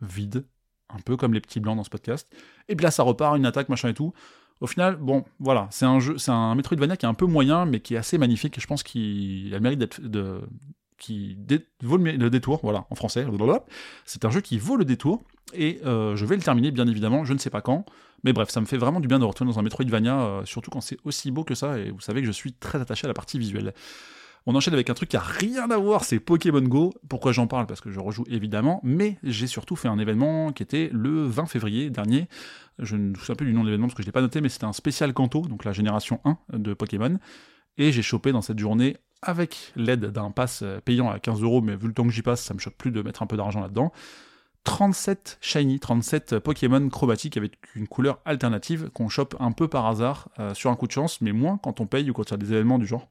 vide, 0.00 0.44
un 0.88 0.98
peu 0.98 1.16
comme 1.16 1.34
les 1.34 1.40
petits 1.40 1.60
blancs 1.60 1.76
dans 1.76 1.84
ce 1.84 1.90
podcast. 1.90 2.28
Et 2.68 2.76
puis 2.76 2.84
là, 2.84 2.90
ça 2.90 3.02
repart, 3.02 3.36
une 3.36 3.46
attaque, 3.46 3.68
machin 3.68 3.88
et 3.88 3.94
tout. 3.94 4.12
Au 4.60 4.66
final, 4.66 4.96
bon, 4.96 5.24
voilà, 5.40 5.66
c'est 5.70 5.86
un 5.86 5.98
jeu, 5.98 6.18
c'est 6.18 6.30
un 6.30 6.54
Metroidvania 6.54 6.96
qui 6.96 7.06
est 7.06 7.08
un 7.08 7.14
peu 7.14 7.26
moyen, 7.26 7.64
mais 7.64 7.80
qui 7.80 7.94
est 7.94 7.98
assez 7.98 8.18
magnifique. 8.18 8.58
Et 8.58 8.60
je 8.60 8.66
pense 8.66 8.82
qu'il 8.82 9.52
a 9.52 9.56
le 9.56 9.62
mérite 9.62 9.78
d'être, 9.78 10.00
de, 10.00 10.40
qui 11.02 11.36
vaut 11.82 11.96
le, 11.96 12.30
détour, 12.30 12.60
voilà, 12.62 12.86
en 12.88 12.94
français. 12.94 13.26
C'est 14.04 14.24
un 14.24 14.30
jeu 14.30 14.40
qui 14.40 14.58
vaut 14.58 14.76
le 14.76 14.84
détour. 14.84 15.22
Et 15.52 15.80
euh, 15.84 16.16
je 16.16 16.24
vais 16.24 16.36
le 16.36 16.42
terminer, 16.42 16.70
bien 16.70 16.86
évidemment. 16.86 17.24
Je 17.24 17.32
ne 17.34 17.38
sais 17.38 17.50
pas 17.50 17.60
quand. 17.60 17.84
Mais 18.24 18.32
bref, 18.32 18.50
ça 18.50 18.60
me 18.60 18.66
fait 18.66 18.76
vraiment 18.76 19.00
du 19.00 19.08
bien 19.08 19.18
de 19.18 19.24
retourner 19.24 19.52
dans 19.52 19.58
un 19.58 19.62
Metroidvania, 19.62 20.20
euh, 20.20 20.44
surtout 20.44 20.70
quand 20.70 20.80
c'est 20.80 20.98
aussi 21.04 21.30
beau 21.30 21.44
que 21.44 21.54
ça. 21.54 21.78
Et 21.78 21.90
vous 21.90 22.00
savez 22.00 22.20
que 22.20 22.26
je 22.26 22.32
suis 22.32 22.52
très 22.52 22.80
attaché 22.80 23.04
à 23.04 23.08
la 23.08 23.14
partie 23.14 23.38
visuelle. 23.38 23.74
On 24.46 24.54
enchaîne 24.54 24.74
avec 24.74 24.90
un 24.90 24.94
truc 24.94 25.08
qui 25.08 25.16
a 25.16 25.20
rien 25.20 25.70
à 25.70 25.76
voir, 25.76 26.04
c'est 26.04 26.18
Pokémon 26.18 26.62
Go. 26.62 26.92
Pourquoi 27.08 27.32
j'en 27.32 27.46
parle? 27.46 27.66
Parce 27.66 27.80
que 27.80 27.90
je 27.90 28.00
rejoue 28.00 28.24
évidemment, 28.28 28.80
mais 28.82 29.18
j'ai 29.22 29.46
surtout 29.46 29.76
fait 29.76 29.88
un 29.88 29.98
événement 29.98 30.52
qui 30.52 30.64
était 30.64 30.90
le 30.92 31.24
20 31.24 31.46
février 31.46 31.90
dernier. 31.90 32.28
Je 32.78 32.96
ne 32.96 33.14
souviens 33.16 33.36
plus 33.36 33.46
du 33.46 33.52
nom 33.52 33.60
de 33.60 33.66
l'événement 33.66 33.86
parce 33.86 33.96
que 33.96 34.02
je 34.02 34.08
l'ai 34.08 34.12
pas 34.12 34.20
noté, 34.20 34.40
mais 34.40 34.48
c'était 34.48 34.64
un 34.64 34.72
spécial 34.72 35.12
Kanto, 35.12 35.42
donc 35.42 35.64
la 35.64 35.72
génération 35.72 36.20
1 36.24 36.58
de 36.58 36.74
Pokémon. 36.74 37.18
Et 37.78 37.92
j'ai 37.92 38.02
chopé 38.02 38.32
dans 38.32 38.42
cette 38.42 38.58
journée, 38.58 38.96
avec 39.22 39.72
l'aide 39.76 40.06
d'un 40.06 40.30
pass 40.30 40.64
payant 40.84 41.10
à 41.10 41.18
15 41.18 41.42
euros, 41.42 41.62
mais 41.62 41.76
vu 41.76 41.88
le 41.88 41.94
temps 41.94 42.04
que 42.04 42.10
j'y 42.10 42.22
passe, 42.22 42.42
ça 42.42 42.54
me 42.54 42.58
choque 42.58 42.76
plus 42.76 42.90
de 42.90 43.02
mettre 43.02 43.22
un 43.22 43.26
peu 43.26 43.36
d'argent 43.36 43.60
là-dedans. 43.60 43.92
37 44.64 45.38
shiny, 45.40 45.80
37 45.80 46.38
Pokémon 46.38 46.88
chromatiques 46.88 47.36
avec 47.36 47.54
une 47.74 47.88
couleur 47.88 48.20
alternative 48.24 48.90
qu'on 48.90 49.08
chope 49.08 49.34
un 49.40 49.52
peu 49.52 49.66
par 49.66 49.86
hasard 49.86 50.28
euh, 50.38 50.54
sur 50.54 50.70
un 50.70 50.76
coup 50.76 50.86
de 50.86 50.92
chance, 50.92 51.20
mais 51.20 51.32
moins 51.32 51.58
quand 51.58 51.80
on 51.80 51.86
paye 51.86 52.08
ou 52.10 52.12
quand 52.12 52.24
il 52.24 52.30
y 52.30 52.34
a 52.34 52.36
des 52.36 52.52
événements 52.52 52.78
du 52.78 52.86
genre. 52.86 53.08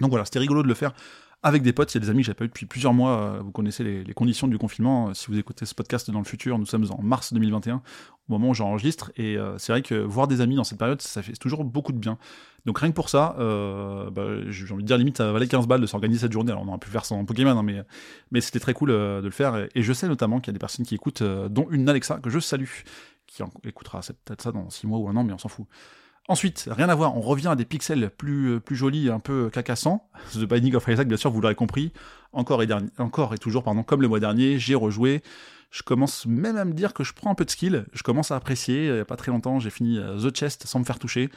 Donc 0.00 0.10
voilà, 0.10 0.24
c'était 0.24 0.38
rigolo 0.38 0.62
de 0.62 0.68
le 0.68 0.74
faire 0.74 0.94
avec 1.42 1.62
des 1.62 1.72
potes. 1.72 1.94
Il 1.94 1.98
y 1.98 1.98
a 1.98 2.00
des 2.00 2.10
amis 2.10 2.22
que 2.22 2.26
j'avais 2.26 2.36
pas 2.36 2.44
eu 2.44 2.48
depuis 2.48 2.66
plusieurs 2.66 2.94
mois. 2.94 3.18
Euh, 3.18 3.40
vous 3.42 3.52
connaissez 3.52 3.84
les, 3.84 4.14
conditions 4.14 4.48
du 4.48 4.58
confinement. 4.58 5.08
Euh, 5.08 5.14
si 5.14 5.26
vous 5.28 5.38
écoutez 5.38 5.66
ce 5.66 5.74
podcast 5.74 6.10
dans 6.10 6.18
le 6.18 6.24
futur, 6.24 6.58
nous 6.58 6.66
sommes 6.66 6.86
en 6.90 7.02
mars 7.02 7.32
2021, 7.32 7.76
au 7.76 7.80
moment 8.28 8.50
où 8.50 8.54
j'enregistre. 8.54 9.12
Et 9.16 9.36
euh, 9.36 9.56
c'est 9.58 9.72
vrai 9.72 9.82
que 9.82 9.94
voir 9.94 10.26
des 10.26 10.40
amis 10.40 10.56
dans 10.56 10.64
cette 10.64 10.78
période, 10.78 11.00
ça 11.00 11.22
fait 11.22 11.32
toujours 11.34 11.64
beaucoup 11.64 11.92
de 11.92 11.98
bien. 11.98 12.18
Donc 12.66 12.80
rien 12.80 12.90
que 12.90 12.94
pour 12.94 13.08
ça, 13.08 13.34
bah, 13.38 14.24
j'ai 14.48 14.70
envie 14.74 14.82
de 14.82 14.86
dire 14.86 14.98
limite, 14.98 15.16
ça 15.16 15.32
valait 15.32 15.46
15 15.46 15.66
balles 15.66 15.80
de 15.80 15.86
s'organiser 15.86 16.20
cette 16.20 16.32
journée. 16.32 16.50
Alors 16.50 16.64
on 16.64 16.68
aurait 16.68 16.78
pu 16.78 16.90
faire 16.90 17.02
en 17.12 17.24
Pokémon, 17.24 17.56
hein, 17.56 17.62
mais, 17.62 17.82
mais 18.30 18.42
c'était 18.42 18.60
très 18.60 18.74
cool 18.74 18.90
de 18.90 19.22
le 19.24 19.30
faire. 19.30 19.68
Et, 19.74 19.82
je 19.82 19.92
sais 19.94 20.06
notamment 20.06 20.38
qu'il 20.40 20.48
y 20.48 20.50
a 20.50 20.52
des 20.52 20.58
personnes 20.58 20.84
qui 20.84 20.94
écoutent, 20.94 21.22
dont 21.22 21.66
une 21.70 21.88
Alexa, 21.88 22.18
que 22.18 22.28
je 22.28 22.40
salue, 22.40 22.66
qui 23.26 23.42
écoutera 23.64 24.00
peut-être 24.00 24.42
ça 24.42 24.52
dans 24.52 24.68
6 24.68 24.86
mois 24.86 24.98
ou 24.98 25.08
un 25.08 25.16
an, 25.16 25.24
mais 25.24 25.32
on 25.32 25.38
s'en 25.38 25.48
fout. 25.48 25.66
Ensuite, 26.30 26.68
rien 26.70 26.90
à 26.90 26.94
voir, 26.94 27.16
on 27.16 27.22
revient 27.22 27.48
à 27.48 27.56
des 27.56 27.64
pixels 27.64 28.10
plus, 28.10 28.50
euh, 28.50 28.60
plus 28.60 28.76
jolis, 28.76 29.08
un 29.08 29.18
peu 29.18 29.48
cacassants. 29.48 30.06
The 30.34 30.44
Binding 30.44 30.74
of 30.74 30.86
Isaac, 30.86 31.08
bien 31.08 31.16
sûr, 31.16 31.30
vous 31.30 31.40
l'aurez 31.40 31.54
compris. 31.54 31.90
Encore 32.34 32.62
et, 32.62 32.68
encore 32.98 33.32
et 33.32 33.38
toujours, 33.38 33.62
pardon, 33.62 33.82
comme 33.82 34.02
le 34.02 34.08
mois 34.08 34.20
dernier, 34.20 34.58
j'ai 34.58 34.74
rejoué. 34.74 35.22
Je 35.70 35.82
commence 35.82 36.26
même 36.26 36.58
à 36.58 36.66
me 36.66 36.74
dire 36.74 36.92
que 36.92 37.02
je 37.02 37.14
prends 37.14 37.30
un 37.30 37.34
peu 37.34 37.46
de 37.46 37.50
skill. 37.50 37.86
Je 37.94 38.02
commence 38.02 38.30
à 38.30 38.36
apprécier. 38.36 38.88
Il 38.88 38.92
n'y 38.92 39.00
a 39.00 39.04
pas 39.06 39.16
très 39.16 39.30
longtemps, 39.30 39.58
j'ai 39.58 39.70
fini 39.70 39.98
euh, 39.98 40.18
The 40.18 40.36
Chest 40.36 40.66
sans 40.66 40.80
me 40.80 40.84
faire 40.84 40.98
toucher. 40.98 41.30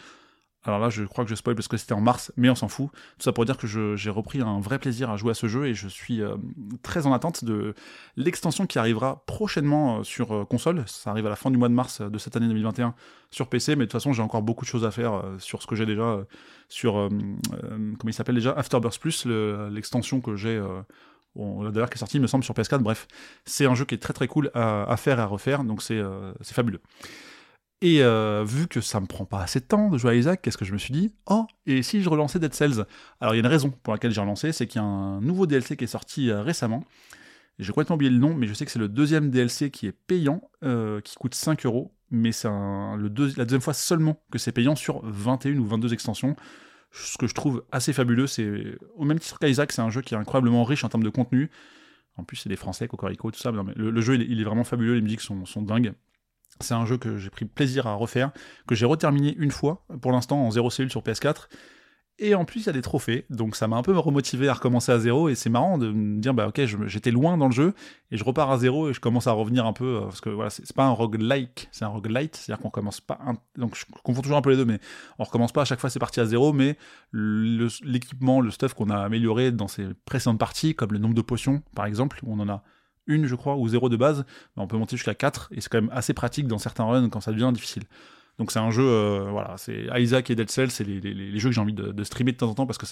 Alors 0.63 0.79
là, 0.79 0.89
je 0.89 1.03
crois 1.03 1.23
que 1.23 1.29
je 1.29 1.35
spoil 1.35 1.55
parce 1.55 1.67
que 1.67 1.77
c'était 1.77 1.93
en 1.93 2.01
mars, 2.01 2.31
mais 2.37 2.49
on 2.49 2.55
s'en 2.55 2.67
fout. 2.67 2.89
Tout 2.91 3.23
ça 3.23 3.31
pour 3.31 3.45
dire 3.45 3.57
que 3.57 3.65
j'ai 3.95 4.09
repris 4.11 4.41
un 4.41 4.59
vrai 4.59 4.77
plaisir 4.77 5.09
à 5.09 5.17
jouer 5.17 5.31
à 5.31 5.33
ce 5.33 5.47
jeu 5.47 5.65
et 5.65 5.73
je 5.73 5.87
suis 5.87 6.21
euh, 6.21 6.35
très 6.83 7.07
en 7.07 7.13
attente 7.13 7.43
de 7.43 7.73
l'extension 8.15 8.67
qui 8.67 8.77
arrivera 8.77 9.23
prochainement 9.25 9.99
euh, 9.99 10.03
sur 10.03 10.35
euh, 10.35 10.45
console. 10.45 10.83
Ça 10.85 11.09
arrive 11.09 11.25
à 11.25 11.29
la 11.29 11.35
fin 11.35 11.49
du 11.49 11.57
mois 11.57 11.67
de 11.67 11.73
mars 11.73 12.01
de 12.01 12.17
cette 12.19 12.35
année 12.35 12.47
2021 12.47 12.93
sur 13.31 13.47
PC, 13.47 13.75
mais 13.75 13.81
de 13.81 13.85
toute 13.85 13.93
façon, 13.93 14.13
j'ai 14.13 14.21
encore 14.21 14.43
beaucoup 14.43 14.63
de 14.63 14.69
choses 14.69 14.85
à 14.85 14.91
faire 14.91 15.23
sur 15.39 15.63
ce 15.63 15.67
que 15.67 15.75
j'ai 15.75 15.85
déjà 15.85 16.19
sur 16.67 16.93
comment 16.93 17.95
il 18.05 18.13
s'appelle 18.13 18.35
déjà? 18.35 18.51
Afterbirth 18.51 18.99
Plus, 18.99 19.25
l'extension 19.25 20.19
que 20.19 20.35
j'ai. 20.35 20.61
D'ailleurs, 21.37 21.89
qui 21.89 21.95
est 21.95 21.97
sortie, 21.97 22.17
il 22.17 22.21
me 22.21 22.27
semble, 22.27 22.43
sur 22.43 22.53
PS4. 22.53 22.79
Bref, 22.79 23.07
c'est 23.45 23.65
un 23.65 23.73
jeu 23.73 23.85
qui 23.85 23.95
est 23.95 23.99
très 23.99 24.11
très 24.11 24.27
cool 24.27 24.51
à 24.53 24.97
faire 24.97 25.17
et 25.17 25.21
à 25.21 25.25
refaire, 25.25 25.63
donc 25.63 25.81
c'est 25.81 26.01
fabuleux. 26.43 26.81
Et 27.81 28.03
euh, 28.03 28.43
vu 28.45 28.67
que 28.67 28.79
ça 28.79 28.99
me 28.99 29.07
prend 29.07 29.25
pas 29.25 29.41
assez 29.41 29.59
de 29.59 29.65
temps 29.65 29.89
de 29.89 29.97
jouer 29.97 30.11
à 30.11 30.15
Isaac, 30.15 30.41
qu'est-ce 30.41 30.57
que 30.57 30.65
je 30.65 30.73
me 30.73 30.77
suis 30.77 30.93
dit 30.93 31.11
Oh, 31.27 31.47
et 31.65 31.81
si 31.81 32.03
je 32.03 32.09
relançais 32.09 32.37
Dead 32.37 32.53
Cells? 32.53 32.85
Alors 33.19 33.33
il 33.33 33.37
y 33.37 33.39
a 33.39 33.43
une 33.43 33.47
raison 33.47 33.71
pour 33.71 33.91
laquelle 33.91 34.11
j'ai 34.11 34.21
relancé, 34.21 34.51
c'est 34.51 34.67
qu'il 34.67 34.79
y 34.79 34.83
a 34.83 34.87
un 34.87 35.19
nouveau 35.21 35.47
DLC 35.47 35.75
qui 35.75 35.85
est 35.85 35.87
sorti 35.87 36.29
euh, 36.29 36.43
récemment. 36.43 36.83
J'ai 37.57 37.71
complètement 37.73 37.95
oublié 37.95 38.11
le 38.11 38.19
nom, 38.19 38.35
mais 38.35 38.45
je 38.45 38.53
sais 38.53 38.65
que 38.65 38.71
c'est 38.71 38.79
le 38.79 38.87
deuxième 38.87 39.31
DLC 39.31 39.71
qui 39.71 39.87
est 39.87 39.91
payant, 39.91 40.41
euh, 40.63 41.01
qui 41.01 41.15
coûte 41.15 41.33
5 41.33 41.65
euros. 41.65 41.91
Mais 42.11 42.31
c'est 42.31 42.49
la 42.49 43.45
deuxième 43.45 43.61
fois 43.61 43.73
seulement 43.73 44.21
que 44.31 44.37
c'est 44.37 44.51
payant 44.51 44.75
sur 44.75 45.01
21 45.05 45.57
ou 45.57 45.65
22 45.65 45.93
extensions. 45.93 46.35
Ce 46.91 47.17
que 47.17 47.25
je 47.25 47.33
trouve 47.33 47.63
assez 47.71 47.93
fabuleux, 47.93 48.27
c'est 48.27 48.77
au 48.95 49.05
même 49.05 49.17
titre 49.17 49.39
qu'Isaac, 49.39 49.71
c'est 49.71 49.81
un 49.81 49.89
jeu 49.89 50.01
qui 50.01 50.13
est 50.13 50.17
incroyablement 50.17 50.65
riche 50.65 50.83
en 50.83 50.89
termes 50.89 51.03
de 51.03 51.09
contenu. 51.09 51.49
En 52.17 52.25
plus, 52.25 52.35
c'est 52.35 52.49
des 52.49 52.57
Français, 52.57 52.89
Cocorico, 52.89 53.31
tout 53.31 53.39
ça. 53.39 53.51
le, 53.51 54.01
jeu, 54.01 54.15
il 54.15 54.41
est, 54.41 54.43
vraiment 54.43 54.65
fabuleux, 54.65 54.95
les 54.95 55.01
musiques 55.01 55.21
sont 55.21 55.61
dingues. 55.61 55.93
C'est 56.61 56.73
un 56.73 56.85
jeu 56.85 56.97
que 56.97 57.17
j'ai 57.17 57.29
pris 57.29 57.45
plaisir 57.45 57.87
à 57.87 57.93
refaire, 57.93 58.31
que 58.67 58.75
j'ai 58.75 58.85
reterminé 58.85 59.35
une 59.37 59.51
fois, 59.51 59.85
pour 60.01 60.11
l'instant 60.11 60.45
en 60.45 60.51
zéro 60.51 60.69
cellule 60.69 60.91
sur 60.91 61.01
PS4. 61.01 61.47
Et 62.23 62.35
en 62.35 62.45
plus, 62.45 62.61
il 62.61 62.65
y 62.67 62.69
a 62.69 62.73
des 62.73 62.83
trophées, 62.83 63.25
donc 63.31 63.55
ça 63.55 63.67
m'a 63.67 63.77
un 63.77 63.81
peu 63.81 63.97
remotivé 63.97 64.47
à 64.47 64.53
recommencer 64.53 64.91
à 64.91 64.99
zéro. 64.99 65.27
Et 65.27 65.33
c'est 65.33 65.49
marrant 65.49 65.79
de 65.79 65.91
me 65.91 66.19
dire, 66.19 66.35
bah 66.35 66.47
ok, 66.47 66.61
j'étais 66.85 67.09
loin 67.09 67.35
dans 67.35 67.47
le 67.47 67.51
jeu 67.51 67.73
et 68.11 68.17
je 68.17 68.23
repars 68.23 68.51
à 68.51 68.59
zéro 68.59 68.91
et 68.91 68.93
je 68.93 68.99
commence 68.99 69.25
à 69.25 69.31
revenir 69.31 69.65
un 69.65 69.73
peu. 69.73 70.01
Parce 70.03 70.21
que 70.21 70.29
voilà, 70.29 70.51
c'est 70.51 70.71
pas 70.73 70.85
un 70.85 70.91
roguelike, 70.91 71.67
c'est 71.71 71.83
un 71.83 71.87
roguelite, 71.87 72.35
c'est-à-dire 72.35 72.61
qu'on 72.61 72.69
commence 72.69 73.01
pas. 73.01 73.19
Donc 73.57 73.75
je 73.75 73.85
confonds 74.03 74.21
toujours 74.21 74.37
un 74.37 74.43
peu 74.43 74.51
les 74.51 74.57
deux, 74.57 74.65
mais 74.65 74.79
on 75.17 75.23
recommence 75.23 75.51
pas 75.51 75.63
à 75.63 75.65
chaque 75.65 75.79
fois, 75.79 75.89
c'est 75.89 75.97
parti 75.97 76.19
à 76.19 76.25
zéro. 76.25 76.53
Mais 76.53 76.77
l'équipement, 77.11 78.39
le, 78.39 78.51
stuff 78.51 78.75
qu'on 78.75 78.91
a 78.91 78.99
amélioré 78.99 79.51
dans 79.51 79.67
ces 79.67 79.87
précédentes 80.05 80.37
parties, 80.37 80.75
comme 80.75 80.93
le 80.93 80.99
nombre 80.99 81.15
de 81.15 81.21
potions 81.21 81.63
par 81.73 81.87
exemple, 81.87 82.19
où 82.21 82.33
on 82.33 82.39
en 82.39 82.49
a 82.49 82.63
une, 83.07 83.25
je 83.25 83.35
crois, 83.35 83.55
ou 83.55 83.67
zéro 83.67 83.89
de 83.89 83.97
base, 83.97 84.25
bah, 84.55 84.63
on 84.63 84.67
peut 84.67 84.77
monter 84.77 84.95
jusqu'à 84.95 85.15
4 85.15 85.49
et 85.51 85.61
c'est 85.61 85.69
quand 85.69 85.81
même 85.81 85.91
assez 85.93 86.13
pratique 86.13 86.47
dans 86.47 86.57
certains 86.57 86.85
runs 86.85 87.09
quand 87.09 87.21
ça 87.21 87.31
devient 87.31 87.51
difficile. 87.53 87.83
Donc 88.37 88.51
c'est 88.51 88.59
un 88.59 88.71
jeu, 88.71 88.87
euh, 88.87 89.27
voilà, 89.29 89.55
c'est 89.57 89.87
Isaac 89.95 90.29
et 90.31 90.35
Dead 90.35 90.49
Cell, 90.49 90.71
c'est 90.71 90.83
les, 90.83 91.39
jeux 91.39 91.49
que 91.49 91.55
j'ai 91.55 91.61
envie 91.61 91.73
de, 91.73 92.03
streamer 92.03 92.31
de 92.31 92.37
temps 92.37 92.49
en 92.49 92.55
temps 92.55 92.65
parce 92.65 92.77
que 92.77 92.85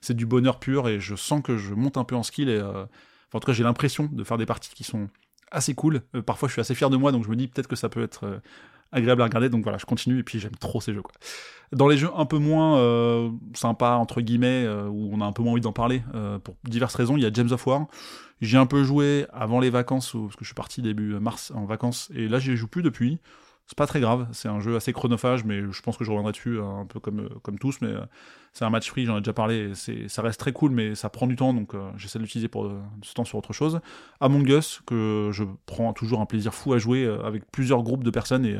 c'est 0.00 0.16
du 0.16 0.26
bonheur 0.26 0.58
pur 0.58 0.88
et 0.88 1.00
je 1.00 1.14
sens 1.16 1.42
que 1.42 1.56
je 1.56 1.74
monte 1.74 1.96
un 1.96 2.04
peu 2.04 2.14
en 2.16 2.22
skill 2.22 2.48
et 2.48 2.56
euh, 2.56 2.84
en 3.32 3.40
tout 3.40 3.46
cas 3.46 3.52
j'ai 3.52 3.64
l'impression 3.64 4.08
de 4.10 4.24
faire 4.24 4.38
des 4.38 4.46
parties 4.46 4.70
qui 4.74 4.84
sont 4.84 5.08
assez 5.50 5.74
cool. 5.74 6.02
Euh, 6.14 6.22
parfois 6.22 6.48
je 6.48 6.52
suis 6.52 6.60
assez 6.60 6.74
fier 6.74 6.88
de 6.88 6.96
moi 6.96 7.12
donc 7.12 7.24
je 7.24 7.28
me 7.28 7.36
dis 7.36 7.48
peut-être 7.48 7.68
que 7.68 7.76
ça 7.76 7.88
peut 7.88 8.02
être 8.02 8.40
agréable 8.92 9.22
à 9.22 9.24
regarder 9.24 9.48
donc 9.48 9.62
voilà 9.62 9.78
je 9.78 9.86
continue 9.86 10.18
et 10.18 10.22
puis 10.22 10.38
j'aime 10.38 10.56
trop 10.60 10.80
ces 10.80 10.94
jeux 10.94 11.02
quoi. 11.02 11.12
Dans 11.72 11.88
les 11.88 11.96
jeux 11.96 12.10
un 12.14 12.26
peu 12.26 12.38
moins 12.38 13.30
sympas 13.54 13.96
entre 13.96 14.20
guillemets 14.20 14.66
où 14.68 15.10
on 15.12 15.20
a 15.20 15.24
un 15.24 15.32
peu 15.32 15.42
moins 15.42 15.52
envie 15.52 15.60
d'en 15.60 15.72
parler 15.72 16.02
pour 16.44 16.56
diverses 16.64 16.94
raisons, 16.94 17.16
il 17.16 17.22
y 17.22 17.26
a 17.26 17.30
James 17.32 17.50
of 17.50 17.66
War. 17.66 17.86
J'ai 18.40 18.58
un 18.58 18.66
peu 18.66 18.84
joué 18.84 19.26
avant 19.32 19.58
les 19.60 19.70
vacances 19.70 20.12
parce 20.12 20.36
que 20.36 20.44
je 20.44 20.46
suis 20.46 20.54
parti 20.54 20.82
début 20.82 21.18
mars 21.18 21.52
en 21.54 21.64
vacances 21.64 22.10
et 22.14 22.28
là 22.28 22.38
j'y 22.38 22.56
joue 22.56 22.68
plus 22.68 22.82
depuis. 22.82 23.18
C'est 23.68 23.76
pas 23.76 23.88
très 23.88 23.98
grave, 23.98 24.28
c'est 24.30 24.46
un 24.46 24.60
jeu 24.60 24.76
assez 24.76 24.92
chronophage, 24.92 25.44
mais 25.44 25.60
je 25.72 25.82
pense 25.82 25.96
que 25.96 26.04
je 26.04 26.10
reviendrai 26.10 26.30
dessus 26.30 26.60
hein, 26.60 26.82
un 26.82 26.86
peu 26.86 27.00
comme, 27.00 27.20
euh, 27.20 27.28
comme 27.42 27.58
tous, 27.58 27.80
mais 27.80 27.88
euh, 27.88 28.00
c'est 28.52 28.64
un 28.64 28.70
match 28.70 28.88
free, 28.88 29.06
j'en 29.06 29.16
ai 29.16 29.20
déjà 29.20 29.32
parlé, 29.32 29.72
ça 30.06 30.22
reste 30.22 30.38
très 30.38 30.52
cool, 30.52 30.70
mais 30.70 30.94
ça 30.94 31.10
prend 31.10 31.26
du 31.26 31.34
temps, 31.34 31.52
donc 31.52 31.74
euh, 31.74 31.90
j'essaie 31.96 32.20
de 32.20 32.22
l'utiliser 32.22 32.46
pour 32.46 32.72
ce 33.02 33.14
temps 33.14 33.24
sur 33.24 33.38
autre 33.38 33.52
chose. 33.52 33.80
Among 34.20 34.48
Us, 34.48 34.82
que 34.86 35.30
je 35.32 35.42
prends 35.66 35.92
toujours 35.92 36.20
un 36.20 36.26
plaisir 36.26 36.54
fou 36.54 36.74
à 36.74 36.78
jouer 36.78 37.06
avec 37.24 37.50
plusieurs 37.50 37.82
groupes 37.82 38.04
de 38.04 38.10
personnes, 38.10 38.46
et 38.46 38.56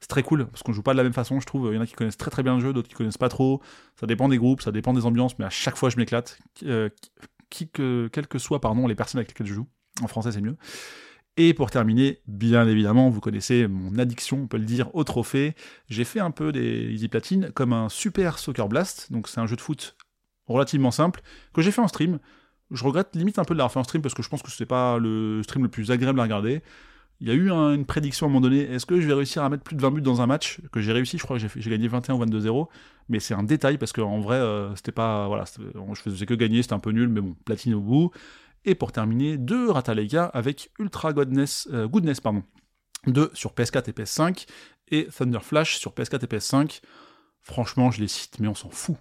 c'est 0.00 0.08
très 0.08 0.22
cool, 0.22 0.46
parce 0.46 0.62
qu'on 0.62 0.74
joue 0.74 0.82
pas 0.82 0.92
de 0.92 0.98
la 0.98 1.04
même 1.04 1.14
façon, 1.14 1.40
je 1.40 1.46
trouve, 1.46 1.70
il 1.72 1.76
y 1.76 1.78
en 1.78 1.80
a 1.80 1.86
qui 1.86 1.94
connaissent 1.94 2.18
très 2.18 2.30
très 2.30 2.42
bien 2.42 2.56
le 2.56 2.60
jeu, 2.60 2.74
d'autres 2.74 2.88
qui 2.88 2.94
connaissent 2.94 3.16
pas 3.16 3.30
trop, 3.30 3.62
ça 3.98 4.06
dépend 4.06 4.28
des 4.28 4.36
groupes, 4.36 4.60
ça 4.60 4.72
dépend 4.72 4.92
des 4.92 5.06
ambiances, 5.06 5.38
mais 5.38 5.46
à 5.46 5.50
chaque 5.50 5.76
fois 5.76 5.88
je 5.88 5.96
m'éclate, 5.96 6.38
quelles 6.58 6.90
que 8.28 8.38
soient 8.38 8.60
les 8.88 8.94
personnes 8.94 9.20
avec 9.20 9.28
lesquelles 9.28 9.46
je 9.46 9.54
joue, 9.54 9.68
en 10.02 10.06
français 10.06 10.32
c'est 10.32 10.42
mieux. 10.42 10.58
Et 11.42 11.54
pour 11.54 11.70
terminer, 11.70 12.18
bien 12.26 12.68
évidemment, 12.68 13.08
vous 13.08 13.20
connaissez 13.22 13.66
mon 13.66 13.98
addiction, 13.98 14.42
on 14.42 14.46
peut 14.46 14.58
le 14.58 14.66
dire, 14.66 14.94
au 14.94 15.04
trophée. 15.04 15.54
J'ai 15.88 16.04
fait 16.04 16.20
un 16.20 16.30
peu 16.30 16.52
des 16.52 16.92
Easy 16.92 17.08
Platine 17.08 17.50
comme 17.54 17.72
un 17.72 17.88
super 17.88 18.38
Soccer 18.38 18.68
Blast, 18.68 19.10
donc 19.10 19.26
c'est 19.26 19.40
un 19.40 19.46
jeu 19.46 19.56
de 19.56 19.62
foot 19.62 19.96
relativement 20.46 20.90
simple, 20.90 21.22
que 21.54 21.62
j'ai 21.62 21.70
fait 21.70 21.80
en 21.80 21.88
stream. 21.88 22.18
Je 22.70 22.84
regrette 22.84 23.16
limite 23.16 23.38
un 23.38 23.44
peu 23.44 23.54
de 23.54 23.58
l'avoir 23.58 23.72
fait 23.72 23.78
en 23.78 23.84
stream 23.84 24.02
parce 24.02 24.14
que 24.14 24.22
je 24.22 24.28
pense 24.28 24.42
que 24.42 24.50
ce 24.50 24.62
n'est 24.62 24.66
pas 24.66 24.98
le 24.98 25.42
stream 25.42 25.62
le 25.62 25.70
plus 25.70 25.90
agréable 25.90 26.20
à 26.20 26.24
regarder. 26.24 26.60
Il 27.22 27.28
y 27.28 27.30
a 27.30 27.34
eu 27.34 27.50
une 27.50 27.86
prédiction 27.86 28.26
à 28.26 28.28
un 28.28 28.32
moment 28.32 28.42
donné, 28.42 28.60
est-ce 28.60 28.84
que 28.84 29.00
je 29.00 29.06
vais 29.06 29.14
réussir 29.14 29.42
à 29.42 29.48
mettre 29.48 29.62
plus 29.62 29.76
de 29.76 29.80
20 29.80 29.92
buts 29.92 30.02
dans 30.02 30.20
un 30.20 30.26
match 30.26 30.60
Que 30.72 30.82
j'ai 30.82 30.92
réussi, 30.92 31.16
je 31.16 31.22
crois 31.22 31.38
que 31.38 31.46
j'ai 31.56 31.70
gagné 31.70 31.88
21 31.88 32.16
ou 32.16 32.24
22-0, 32.26 32.66
mais 33.08 33.18
c'est 33.18 33.32
un 33.32 33.44
détail 33.44 33.78
parce 33.78 33.94
qu'en 33.94 34.20
vrai, 34.20 34.36
euh, 34.36 34.74
c'était 34.76 34.92
pas. 34.92 35.26
Voilà, 35.26 35.44
je 35.46 36.02
faisais 36.02 36.26
que 36.26 36.34
gagner, 36.34 36.60
c'était 36.60 36.74
un 36.74 36.80
peu 36.80 36.90
nul, 36.90 37.08
mais 37.08 37.22
bon, 37.22 37.34
platine 37.46 37.72
au 37.72 37.80
bout. 37.80 38.10
Et 38.64 38.74
pour 38.74 38.92
terminer, 38.92 39.38
deux 39.38 39.70
Ratalega 39.70 40.24
avec 40.26 40.70
Ultra 40.78 41.12
Goodness, 41.12 41.68
euh, 41.72 41.88
Goodness 41.88 42.20
pardon, 42.20 42.42
2 43.06 43.30
sur 43.32 43.52
PS4 43.52 43.88
et 43.88 43.92
PS5, 43.92 44.46
et 44.88 45.06
Thunder 45.06 45.40
Flash 45.40 45.78
sur 45.78 45.92
PS4 45.92 46.24
et 46.24 46.26
PS5. 46.26 46.80
Franchement, 47.40 47.90
je 47.90 48.00
les 48.00 48.08
cite, 48.08 48.38
mais 48.38 48.48
on 48.48 48.54
s'en 48.54 48.70
fout. 48.70 48.96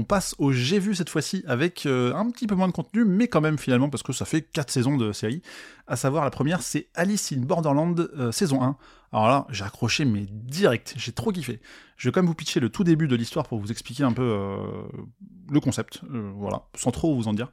On 0.00 0.04
passe 0.04 0.34
au 0.38 0.50
J'ai 0.50 0.78
vu 0.78 0.94
cette 0.94 1.10
fois-ci 1.10 1.44
avec 1.46 1.84
euh, 1.84 2.14
un 2.14 2.30
petit 2.30 2.46
peu 2.46 2.54
moins 2.54 2.68
de 2.68 2.72
contenu, 2.72 3.04
mais 3.04 3.28
quand 3.28 3.42
même 3.42 3.58
finalement, 3.58 3.90
parce 3.90 4.02
que 4.02 4.14
ça 4.14 4.24
fait 4.24 4.40
4 4.40 4.70
saisons 4.70 4.96
de 4.96 5.12
série. 5.12 5.42
À 5.86 5.96
savoir, 5.96 6.24
la 6.24 6.30
première, 6.30 6.62
c'est 6.62 6.88
Alice 6.94 7.32
in 7.32 7.42
Borderland 7.42 8.08
euh, 8.16 8.32
saison 8.32 8.62
1. 8.62 8.78
Alors 9.12 9.28
là, 9.28 9.46
j'ai 9.50 9.62
accroché, 9.62 10.06
mais 10.06 10.24
direct, 10.26 10.94
j'ai 10.96 11.12
trop 11.12 11.32
kiffé. 11.32 11.60
Je 11.98 12.08
vais 12.08 12.12
quand 12.12 12.22
même 12.22 12.28
vous 12.28 12.34
pitcher 12.34 12.60
le 12.60 12.70
tout 12.70 12.82
début 12.82 13.08
de 13.08 13.14
l'histoire 13.14 13.46
pour 13.46 13.58
vous 13.58 13.70
expliquer 13.70 14.02
un 14.02 14.14
peu 14.14 14.22
euh, 14.22 14.56
le 15.50 15.60
concept, 15.60 16.00
voilà, 16.08 16.62
sans 16.74 16.92
trop 16.92 17.14
vous 17.14 17.28
en 17.28 17.34
dire. 17.34 17.50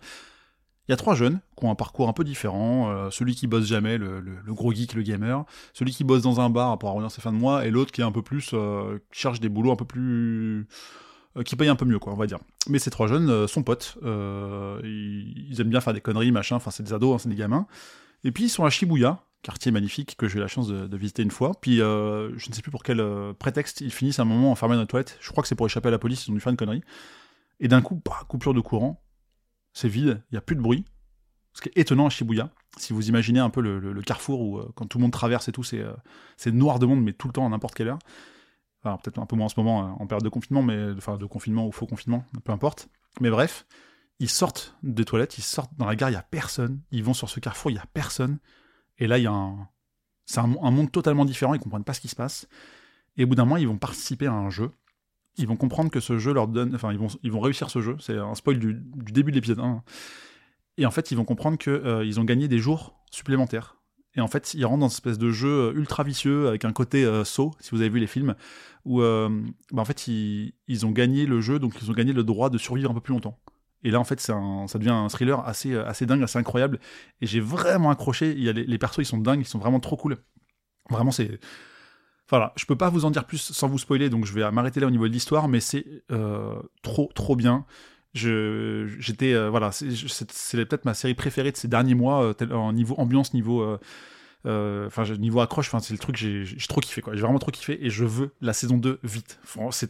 Il 0.87 0.91
y 0.91 0.93
a 0.93 0.97
trois 0.97 1.15
jeunes 1.15 1.41
qui 1.57 1.65
ont 1.65 1.71
un 1.71 1.75
parcours 1.75 2.07
un 2.07 2.13
peu 2.13 2.23
différent. 2.23 3.09
celui 3.11 3.35
qui 3.35 3.47
bosse 3.47 3.65
jamais, 3.65 3.97
le, 3.97 4.21
gros 4.47 4.71
geek, 4.71 4.93
le 4.93 5.01
gamer. 5.01 5.43
Celui 5.73 5.91
qui 5.91 6.05
bosse 6.05 6.21
dans 6.21 6.39
un 6.39 6.49
bar 6.49 6.79
pour 6.79 6.91
avoir 6.91 7.11
ses 7.11 7.19
fins 7.19 7.33
de 7.33 7.37
mois. 7.37 7.65
Et 7.65 7.71
l'autre 7.71 7.91
qui 7.91 7.99
est 7.99 8.05
un 8.05 8.11
peu 8.13 8.21
plus. 8.21 8.51
qui 9.11 9.19
cherche 9.19 9.41
des 9.41 9.49
boulots 9.49 9.73
un 9.73 9.75
peu 9.75 9.83
plus 9.83 10.65
qui 11.43 11.55
paye 11.55 11.69
un 11.69 11.75
peu 11.75 11.85
mieux, 11.85 11.99
quoi, 11.99 12.13
on 12.13 12.15
va 12.15 12.27
dire. 12.27 12.39
Mais 12.67 12.79
ces 12.79 12.89
trois 12.89 13.07
jeunes 13.07 13.29
euh, 13.29 13.47
sont 13.47 13.63
potes, 13.63 13.97
euh, 14.03 14.79
ils, 14.83 15.59
aiment 15.59 15.69
bien 15.69 15.81
faire 15.81 15.93
des 15.93 16.01
conneries, 16.01 16.31
machin, 16.31 16.55
enfin 16.55 16.71
c'est 16.71 16.83
des 16.83 16.93
ados, 16.93 17.15
hein, 17.15 17.17
c'est 17.19 17.29
des 17.29 17.35
gamins. 17.35 17.67
Et 18.23 18.31
puis 18.31 18.45
ils 18.45 18.49
sont 18.49 18.65
à 18.65 18.69
Shibuya, 18.69 19.23
quartier 19.43 19.71
magnifique 19.71 20.15
que 20.17 20.27
j'ai 20.27 20.37
eu 20.37 20.41
la 20.41 20.47
chance 20.47 20.67
de, 20.67 20.97
visiter 20.97 21.23
une 21.23 21.31
fois. 21.31 21.53
Puis 21.61 21.77
je 21.77 22.49
ne 22.49 22.53
sais 22.53 22.61
plus 22.61 22.71
pour 22.71 22.83
quel 22.83 23.03
prétexte 23.37 23.81
ils 23.81 23.91
finissent 23.91 24.19
un 24.19 24.25
moment 24.25 24.51
enfermés 24.51 24.75
dans 24.75 24.81
la 24.81 24.87
toilette. 24.87 25.17
Je 25.21 25.29
crois 25.29 25.43
que 25.43 25.47
c'est 25.47 25.55
pour 25.55 25.67
échapper 25.67 25.89
à 25.89 25.91
la 25.91 25.99
police, 25.99 26.25
ils 26.25 26.31
ont 26.31 26.33
dû 26.33 26.39
faire 26.39 26.51
une 26.51 26.57
connerie. 26.57 26.81
Et 27.59 27.67
d'un 27.67 27.81
coup, 27.81 28.01
bah, 28.03 28.19
coupure 28.27 28.53
de 28.53 28.59
courant, 28.59 29.03
c'est 29.73 29.87
vide, 29.87 30.23
il 30.31 30.33
n'y 30.33 30.37
a 30.37 30.41
plus 30.41 30.55
de 30.55 30.61
bruit. 30.61 30.85
Ce 31.53 31.61
qui 31.61 31.69
est 31.69 31.79
étonnant 31.79 32.07
à 32.07 32.09
Shibuya, 32.09 32.49
si 32.77 32.93
vous 32.93 33.07
imaginez 33.07 33.39
un 33.39 33.51
peu 33.51 33.61
le, 33.61 34.01
carrefour 34.01 34.41
où 34.41 34.61
quand 34.75 34.87
tout 34.87 34.97
le 34.97 35.03
monde 35.03 35.13
traverse 35.13 35.47
et 35.47 35.51
tout, 35.51 35.63
c'est 35.63 36.51
noir 36.51 36.79
de 36.79 36.87
monde, 36.87 37.03
mais 37.03 37.13
tout 37.13 37.27
le 37.27 37.33
temps 37.33 37.45
à 37.45 37.49
n'importe 37.49 37.75
quelle 37.75 37.89
heure 37.89 37.99
peut-être 38.81 39.19
un 39.19 39.25
peu 39.25 39.35
moins 39.35 39.45
en 39.47 39.49
ce 39.49 39.59
moment, 39.59 39.83
euh, 39.83 39.89
en 39.99 40.07
période 40.07 40.23
de 40.23 40.29
confinement, 40.29 40.61
mais 40.61 40.91
enfin 40.97 41.17
de 41.17 41.25
confinement 41.25 41.67
ou 41.67 41.71
faux 41.71 41.87
confinement, 41.87 42.25
peu 42.43 42.51
importe. 42.51 42.89
Mais 43.19 43.29
bref, 43.29 43.65
ils 44.19 44.29
sortent 44.29 44.75
des 44.83 45.05
toilettes, 45.05 45.37
ils 45.37 45.43
sortent 45.43 45.75
dans 45.77 45.85
la 45.85 45.95
gare, 45.95 46.09
il 46.09 46.13
y 46.13 46.17
a 46.17 46.23
personne. 46.23 46.81
Ils 46.91 47.03
vont 47.03 47.13
sur 47.13 47.29
ce 47.29 47.39
carrefour, 47.39 47.71
il 47.71 47.75
y 47.75 47.79
a 47.79 47.85
personne. 47.93 48.39
Et 48.97 49.07
là, 49.07 49.17
il 49.17 49.23
y 49.23 49.27
a 49.27 49.31
un, 49.31 49.67
c'est 50.27 50.41
un, 50.41 50.47
monde 50.47 50.91
totalement 50.91 51.25
différent. 51.25 51.53
Ils 51.53 51.59
comprennent 51.59 51.83
pas 51.83 51.93
ce 51.93 52.01
qui 52.01 52.09
se 52.09 52.15
passe. 52.15 52.47
Et 53.15 53.23
au 53.23 53.27
bout 53.27 53.35
d'un 53.35 53.45
moment, 53.45 53.57
ils 53.57 53.67
vont 53.67 53.77
participer 53.77 54.27
à 54.27 54.33
un 54.33 54.49
jeu. 54.49 54.71
Ils 55.37 55.47
vont 55.47 55.55
comprendre 55.55 55.89
que 55.89 55.99
ce 55.99 56.17
jeu 56.19 56.33
leur 56.33 56.47
donne, 56.47 56.75
enfin, 56.75 56.91
ils 56.91 56.99
vont, 56.99 57.07
ils 57.23 57.35
réussir 57.35 57.69
ce 57.69 57.81
jeu. 57.81 57.95
C'est 57.99 58.17
un 58.17 58.35
spoil 58.35 58.59
du, 58.59 58.73
début 58.73 59.31
de 59.31 59.37
l'épisode 59.37 59.59
1. 59.59 59.83
Et 60.77 60.85
en 60.85 60.91
fait, 60.91 61.11
ils 61.11 61.15
vont 61.15 61.25
comprendre 61.25 61.57
qu'ils 61.57 61.71
euh, 61.71 62.19
ont 62.19 62.23
gagné 62.23 62.47
des 62.47 62.59
jours 62.59 62.99
supplémentaires. 63.09 63.76
Et 64.17 64.21
en 64.21 64.27
fait, 64.27 64.55
ils 64.55 64.65
rentrent 64.65 64.79
dans 64.79 64.87
une 64.87 64.91
espèce 64.91 65.19
de 65.19 65.29
jeu 65.29 65.69
euh, 65.69 65.73
ultra 65.73 66.03
vicieux 66.03 66.47
avec 66.47 66.65
un 66.65 66.73
côté 66.73 67.05
euh, 67.05 67.23
saut, 67.23 67.53
si 67.59 67.69
vous 67.71 67.81
avez 67.81 67.89
vu 67.89 67.99
les 67.99 68.07
films, 68.07 68.35
où 68.83 69.01
euh, 69.01 69.29
bah, 69.71 69.83
en 69.83 69.85
fait 69.85 70.07
ils, 70.07 70.85
ont 70.85 70.91
gagné 70.91 71.27
le 71.27 71.39
jeu, 71.39 71.59
donc 71.59 71.75
ils 71.79 71.89
ont 71.91 71.93
gagné 71.93 72.13
le 72.13 72.23
droit 72.23 72.49
de 72.49 72.57
survivre 72.57 72.89
un 72.89 72.93
peu 72.95 72.99
plus 72.99 73.13
longtemps. 73.13 73.37
Et 73.83 73.91
là, 73.91 73.99
en 73.99 74.03
fait, 74.03 74.19
ça 74.19 74.33
devient 74.33 74.89
un 74.89 75.07
thriller 75.07 75.47
assez, 75.47 75.75
assez 75.75 76.07
dingue, 76.07 76.23
assez 76.23 76.39
incroyable. 76.39 76.79
Et 77.21 77.27
j'ai 77.27 77.39
vraiment 77.39 77.91
accroché. 77.91 78.31
Il 78.31 78.43
y 78.43 78.49
a 78.49 78.51
les, 78.51 78.77
persos, 78.79 78.97
ils 78.97 79.05
sont 79.05 79.19
dingues, 79.19 79.41
ils 79.41 79.47
sont 79.47 79.59
vraiment 79.59 79.79
trop 79.79 79.95
cool. 79.95 80.17
Vraiment, 80.89 81.11
c'est. 81.11 81.39
Voilà, 82.27 82.53
je 82.57 82.65
peux 82.65 82.75
pas 82.75 82.89
vous 82.89 83.05
en 83.05 83.11
dire 83.11 83.23
plus 83.23 83.37
sans 83.37 83.67
vous 83.67 83.77
spoiler, 83.77 84.09
donc 84.09 84.25
je 84.25 84.33
vais 84.33 84.49
m'arrêter 84.51 84.79
là 84.79 84.87
au 84.87 84.89
niveau 84.89 85.07
de 85.07 85.13
l'histoire, 85.13 85.47
mais 85.47 85.59
c'est 85.59 85.85
trop, 86.81 87.11
trop 87.13 87.35
bien. 87.35 87.65
J'étais. 88.17 89.47
voilà, 89.49 89.71
c'est 89.71 90.65
peut-être 90.65 90.85
ma 90.85 90.93
série 90.93 91.13
préférée 91.13 91.51
de 91.51 91.57
ces 91.57 91.67
derniers 91.67 91.95
mois, 91.95 92.33
en 92.51 92.73
niveau 92.73 92.95
ambiance, 92.97 93.33
niveau 93.33 93.77
euh, 94.47 94.87
enfin, 94.87 95.03
niveau 95.15 95.41
accroche, 95.41 95.67
enfin, 95.67 95.79
c'est 95.79 95.93
le 95.93 95.99
truc, 95.99 96.15
j'ai 96.15 96.45
trop 96.69 96.79
kiffé, 96.79 97.01
quoi. 97.01 97.15
J'ai 97.15 97.21
vraiment 97.21 97.39
trop 97.39 97.51
kiffé 97.51 97.83
et 97.85 97.89
je 97.89 98.05
veux 98.05 98.31
la 98.41 98.53
saison 98.53 98.77
2 98.77 98.99
vite. 99.03 99.39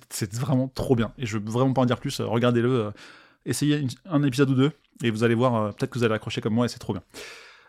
C'est 0.10 0.34
vraiment 0.34 0.68
trop 0.68 0.96
bien. 0.96 1.14
Et 1.18 1.26
je 1.26 1.38
veux 1.38 1.44
vraiment 1.50 1.74
pas 1.74 1.82
en 1.82 1.86
dire 1.86 2.00
plus. 2.00 2.20
Euh, 2.20 2.26
regardez-le, 2.26 2.86
euh, 2.86 2.92
essayez 3.46 3.86
un 4.06 4.24
épisode 4.24 4.50
ou 4.50 4.56
deux 4.56 4.72
et 5.04 5.12
vous 5.12 5.24
allez 5.24 5.36
voir, 5.36 5.76
peut-être 5.76 5.92
que 5.92 6.00
vous 6.00 6.06
allez 6.06 6.16
accrocher 6.16 6.42
comme 6.42 6.54
moi 6.54 6.66
et 6.66 6.70
c'est 6.70 6.80
trop 6.80 6.94
bien. 6.94 7.04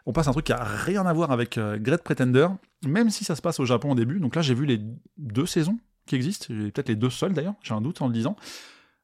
On 0.07 0.13
passe 0.13 0.29
à 0.29 0.31
un 0.31 0.33
truc 0.33 0.47
qui 0.47 0.53
a 0.53 0.65
rien 0.65 1.05
à 1.05 1.13
voir 1.13 1.31
avec 1.31 1.59
Great 1.59 2.03
Pretender, 2.03 2.49
même 2.87 3.11
si 3.11 3.25
ça 3.25 3.37
se 3.37 3.43
passe 3.43 3.61
au 3.61 3.67
Japon 3.67 3.91
au 3.91 3.95
début. 3.95 4.21
Donc 4.21 4.35
là, 4.35 4.41
j'ai 4.41 4.55
vu 4.55 4.65
les 4.65 4.81
deux 5.19 5.45
saisons 5.45 5.79
qui 6.07 6.15
existent, 6.15 6.47
peut-être 6.49 6.89
les 6.89 6.97
deux 6.97 7.11
seules 7.11 7.35
d'ailleurs, 7.35 7.57
j'ai 7.63 7.75
un 7.75 7.83
doute 7.83 8.01
en 8.01 8.07
le 8.07 8.15
disant. 8.15 8.35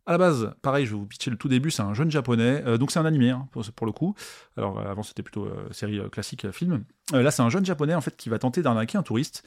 À 0.06 0.12
la 0.12 0.18
base, 0.18 0.54
pareil, 0.61 0.84
je 0.84 0.90
vais 0.92 0.99
vous 0.99 1.06
pitcher 1.06 1.30
le 1.30 1.38
tout 1.38 1.49
début, 1.49 1.70
c'est 1.70 1.82
un 1.82 1.94
jeune 1.94 2.11
japonais, 2.11 2.62
euh, 2.66 2.76
donc 2.76 2.90
c'est 2.90 2.99
un 2.99 3.06
animé 3.06 3.30
hein, 3.30 3.49
pour, 3.52 3.87
le 3.87 3.92
coup. 3.92 4.14
Alors 4.58 4.78
euh, 4.78 4.90
avant 4.90 5.02
c'était 5.02 5.23
plutôt 5.23 5.46
euh, 5.46 5.66
série 5.73 5.99
classique 6.11 6.50
film. 6.50 6.84
là 7.12 7.30
c'est 7.30 7.40
un 7.40 7.49
jeune 7.49 7.64
japonais 7.64 7.94
en 7.94 8.02
fait 8.02 8.14
qui 8.14 8.28
va 8.28 8.38
tenter 8.38 8.61
d'arnaquer 8.61 8.99
un 8.99 9.02
touriste, 9.02 9.44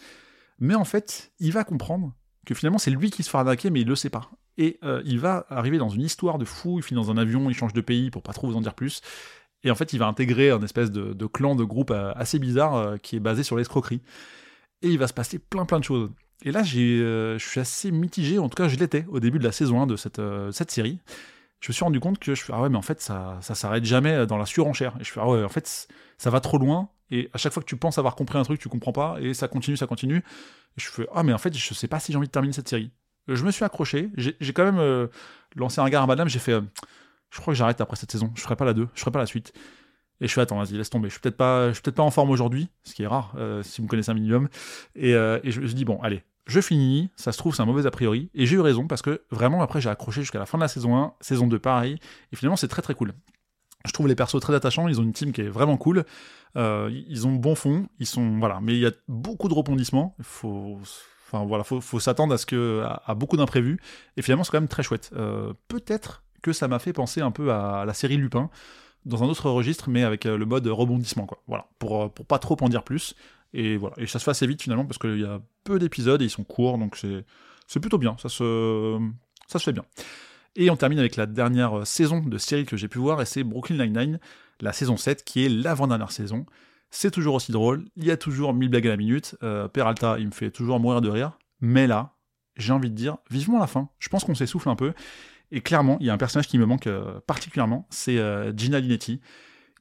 mais 0.59 0.73
en 0.73 0.83
fait 0.83 1.31
il 1.39 1.51
va 1.51 1.63
comprendre 1.63 2.15
que 2.47 2.55
finalement 2.55 2.79
c'est 2.79 2.89
lui 2.89 3.11
qui 3.11 3.21
se 3.21 3.29
fait 3.29 3.37
arnaquer 3.37 3.69
mais 3.69 3.81
il 3.81 3.87
le 3.87 3.95
sait 3.95 4.09
pas. 4.09 4.31
Et 4.59 4.79
il 5.05 5.19
va 5.19 5.45
arriver 5.51 5.77
dans 5.77 5.89
une 5.89 6.01
histoire 6.01 6.39
de 6.39 6.45
fou, 6.45 6.79
il 6.79 6.83
finit 6.83 6.99
dans 6.99 7.11
un 7.11 7.17
avion, 7.17 7.47
il 7.47 7.53
change 7.53 7.73
de 7.73 7.81
pays 7.81 8.09
pour 8.09 8.23
pas 8.23 8.33
trop 8.33 8.47
vous 8.47 8.55
en 8.55 8.61
dire 8.61 8.73
plus. 8.73 9.01
Et 9.63 9.69
en 9.69 9.75
fait 9.75 9.93
il 9.93 9.99
va 9.99 10.07
intégrer 10.07 10.49
un 10.49 10.61
espèce 10.63 10.89
de 10.89 11.25
clan, 11.27 11.53
de 11.53 11.63
groupe 11.63 11.91
assez 11.91 12.39
bizarre 12.39 12.99
qui 13.03 13.15
est 13.15 13.19
basé 13.19 13.43
sur 13.43 13.55
l'escroquerie. 13.55 14.01
Et 14.81 14.89
il 14.89 14.97
va 14.97 15.07
se 15.07 15.13
passer 15.13 15.37
plein 15.37 15.65
plein 15.65 15.77
de 15.77 15.83
choses. 15.83 16.09
Et 16.43 16.51
là, 16.51 16.61
euh, 16.75 17.37
je 17.37 17.45
suis 17.45 17.59
assez 17.59 17.91
mitigé, 17.91 18.39
en 18.39 18.49
tout 18.49 18.55
cas 18.55 18.67
je 18.67 18.77
l'étais 18.77 19.05
au 19.09 19.19
début 19.19 19.39
de 19.39 19.43
la 19.43 19.51
saison 19.51 19.81
1 19.81 19.87
de 19.87 19.95
cette, 19.95 20.19
euh, 20.19 20.51
cette 20.51 20.71
série. 20.71 20.99
Je 21.59 21.71
me 21.71 21.73
suis 21.73 21.83
rendu 21.83 21.99
compte 21.99 22.19
que 22.19 22.35
je 22.35 22.43
fais 22.43 22.53
ah 22.53 22.61
ouais 22.61 22.69
mais 22.69 22.77
en 22.77 22.83
fait 22.83 23.01
ça 23.01 23.39
ça 23.41 23.55
s'arrête 23.55 23.83
jamais 23.83 24.27
dans 24.27 24.37
la 24.37 24.45
surenchère. 24.45 24.95
Et 24.99 25.03
je 25.03 25.11
fais 25.11 25.19
ah 25.19 25.27
ouais 25.27 25.43
en 25.43 25.49
fait 25.49 25.87
ça 26.17 26.29
va 26.29 26.39
trop 26.39 26.59
loin 26.59 26.89
et 27.11 27.29
à 27.33 27.37
chaque 27.37 27.53
fois 27.53 27.63
que 27.63 27.67
tu 27.67 27.77
penses 27.77 27.97
avoir 27.97 28.15
compris 28.15 28.37
un 28.37 28.43
truc, 28.43 28.59
tu 28.59 28.69
comprends 28.69 28.91
pas, 28.91 29.17
et 29.21 29.33
ça 29.33 29.47
continue, 29.47 29.77
ça 29.77 29.87
continue. 29.87 30.17
Et 30.17 30.81
je 30.81 30.89
fais, 30.89 31.07
ah, 31.13 31.23
mais 31.23 31.33
en 31.33 31.37
fait, 31.37 31.55
je 31.55 31.73
sais 31.73 31.87
pas 31.87 31.99
si 31.99 32.11
j'ai 32.11 32.17
envie 32.17 32.27
de 32.27 32.31
terminer 32.31 32.53
cette 32.53 32.67
série. 32.67 32.91
Je 33.27 33.43
me 33.43 33.51
suis 33.51 33.65
accroché, 33.65 34.09
j'ai 34.15 34.53
quand 34.53 34.63
même 34.63 34.79
euh, 34.79 35.07
lancé 35.55 35.81
un 35.81 35.83
regard 35.83 36.03
à 36.03 36.07
madame, 36.07 36.29
j'ai 36.29 36.39
fait, 36.39 36.53
euh, 36.53 36.61
je 37.29 37.41
crois 37.41 37.53
que 37.53 37.57
j'arrête 37.57 37.81
après 37.81 37.97
cette 37.97 38.11
saison, 38.11 38.31
je 38.35 38.41
ferai 38.41 38.55
pas 38.55 38.63
la 38.63 38.73
2, 38.73 38.87
je 38.93 38.99
ferai 39.01 39.11
pas 39.11 39.19
la 39.19 39.25
suite. 39.25 39.51
Et 40.21 40.27
je 40.27 40.33
fais 40.33 40.41
attends, 40.41 40.57
vas-y, 40.57 40.73
laisse 40.73 40.89
tomber. 40.89 41.09
Je 41.09 41.13
suis 41.13 41.21
peut-être 41.21 41.37
pas, 41.37 41.69
je 41.69 41.73
suis 41.73 41.81
peut-être 41.81 41.95
pas 41.95 42.03
en 42.03 42.11
forme 42.11 42.29
aujourd'hui, 42.29 42.69
ce 42.83 42.93
qui 42.93 43.03
est 43.03 43.07
rare 43.07 43.33
euh, 43.37 43.61
si 43.63 43.81
vous 43.81 43.85
me 43.85 43.89
connaissez 43.89 44.11
un 44.11 44.15
minimum. 44.15 44.49
Et, 44.95 45.11
et 45.11 45.51
je 45.51 45.61
me 45.61 45.67
dis 45.67 45.85
bon, 45.85 45.99
allez, 46.01 46.23
je 46.47 46.61
finis. 46.61 47.09
Ça 47.15 47.31
se 47.31 47.37
trouve 47.37 47.55
c'est 47.55 47.61
un 47.61 47.65
mauvais 47.65 47.85
a 47.85 47.91
priori. 47.91 48.29
Et 48.33 48.45
j'ai 48.45 48.55
eu 48.55 48.61
raison 48.61 48.87
parce 48.87 49.01
que 49.01 49.23
vraiment 49.31 49.61
après 49.61 49.81
j'ai 49.81 49.89
accroché 49.89 50.21
jusqu'à 50.21 50.39
la 50.39 50.45
fin 50.45 50.57
de 50.57 50.63
la 50.63 50.67
saison 50.67 50.97
1, 50.97 51.13
saison 51.21 51.47
2 51.47 51.59
pareil. 51.59 51.99
Et 52.31 52.35
finalement 52.35 52.55
c'est 52.55 52.67
très 52.67 52.81
très 52.81 52.95
cool. 52.95 53.13
Je 53.85 53.91
trouve 53.91 54.07
les 54.07 54.15
persos 54.15 54.39
très 54.41 54.55
attachants. 54.55 54.87
Ils 54.87 54.99
ont 54.99 55.03
une 55.03 55.13
team 55.13 55.31
qui 55.31 55.41
est 55.41 55.49
vraiment 55.49 55.77
cool. 55.77 56.03
Euh, 56.55 56.89
ils 57.07 57.27
ont 57.27 57.33
bon 57.33 57.55
fond. 57.55 57.87
Ils 57.99 58.05
sont 58.05 58.39
voilà, 58.39 58.59
mais 58.61 58.73
il 58.73 58.79
y 58.79 58.85
a 58.85 58.91
beaucoup 59.07 59.49
de 59.49 59.53
rebondissements. 59.53 60.15
Il 60.19 60.25
faut 60.25 60.79
Enfin 61.29 61.45
voilà, 61.45 61.65
faut, 61.65 61.81
faut 61.81 61.99
s'attendre 61.99 62.33
à 62.33 62.37
ce 62.37 62.45
que 62.45 62.83
à, 63.05 63.13
beaucoup 63.13 63.35
d'imprévus. 63.35 63.79
Et 64.15 64.21
finalement, 64.21 64.45
c'est 64.45 64.51
quand 64.51 64.61
même 64.61 64.69
très 64.69 64.83
chouette. 64.83 65.11
Euh, 65.15 65.53
peut-être 65.67 66.23
que 66.41 66.53
ça 66.53 66.69
m'a 66.69 66.79
fait 66.79 66.93
penser 66.93 67.19
un 67.19 67.31
peu 67.31 67.51
à 67.51 67.83
la 67.85 67.93
série 67.93 68.15
Lupin 68.15 68.49
dans 69.07 69.23
un 69.23 69.27
autre 69.27 69.49
registre, 69.49 69.89
mais 69.89 70.03
avec 70.03 70.25
euh, 70.25 70.37
le 70.37 70.45
mode 70.45 70.67
rebondissement, 70.67 71.25
quoi. 71.25 71.41
Voilà, 71.47 71.67
pour, 71.79 72.03
euh, 72.03 72.07
pour 72.09 72.25
pas 72.25 72.39
trop 72.39 72.57
en 72.61 72.69
dire 72.69 72.83
plus. 72.83 73.15
Et 73.53 73.77
voilà, 73.77 73.95
et 73.97 74.07
ça 74.07 74.19
se 74.19 74.25
fait 74.25 74.31
assez 74.31 74.45
vite 74.45 74.61
finalement 74.61 74.85
parce 74.85 74.97
qu'il 74.97 75.19
y 75.19 75.25
a 75.25 75.41
peu 75.63 75.79
d'épisodes 75.79 76.21
et 76.21 76.25
ils 76.25 76.29
sont 76.29 76.43
courts, 76.43 76.77
donc 76.77 76.97
c'est 77.67 77.79
plutôt 77.79 77.97
bien. 77.97 78.15
Ça 78.21 78.29
se 78.29 78.99
ça 79.47 79.57
se 79.57 79.63
fait 79.63 79.71
bien. 79.71 79.85
Et 80.57 80.69
on 80.69 80.75
termine 80.75 80.99
avec 80.99 81.15
la 81.15 81.25
dernière 81.25 81.79
euh, 81.79 81.85
saison 81.85 82.19
de 82.19 82.37
série 82.37 82.65
que 82.65 82.75
j'ai 82.75 82.89
pu 82.89 82.97
voir, 82.97 83.21
et 83.21 83.25
c'est 83.25 83.43
Brooklyn 83.43 83.77
Nine-Nine, 83.85 84.19
la 84.59 84.73
saison 84.73 84.97
7, 84.97 85.23
qui 85.23 85.45
est 85.45 85.49
l'avant-dernière 85.49 86.11
saison. 86.11 86.45
C'est 86.91 87.11
toujours 87.11 87.35
aussi 87.35 87.51
drôle, 87.51 87.85
il 87.95 88.05
y 88.05 88.11
a 88.11 88.17
toujours 88.17 88.53
1000 88.53 88.69
blagues 88.69 88.87
à 88.87 88.91
la 88.91 88.97
minute, 88.97 89.35
Peralta, 89.73 90.17
il 90.19 90.27
me 90.27 90.31
fait 90.31 90.51
toujours 90.51 90.79
mourir 90.79 91.01
de 91.01 91.09
rire, 91.09 91.37
mais 91.59 91.85
là, 91.85 92.15
j'ai 92.55 92.73
envie 92.73 92.89
de 92.89 92.95
dire, 92.95 93.17
vivement 93.29 93.59
la 93.59 93.67
fin. 93.67 93.89
Je 93.99 94.07
pense 94.07 94.23
qu'on 94.23 94.35
s'essouffle 94.35 94.69
un 94.69 94.75
peu, 94.75 94.93
et 95.51 95.61
clairement, 95.61 95.97
il 95.99 96.07
y 96.07 96.09
a 96.09 96.13
un 96.13 96.17
personnage 96.17 96.47
qui 96.47 96.57
me 96.57 96.65
manque 96.65 96.87
euh, 96.87 97.19
particulièrement, 97.25 97.87
c'est 97.89 98.17
euh, 98.17 98.55
Gina 98.55 98.79
Linetti, 98.79 99.21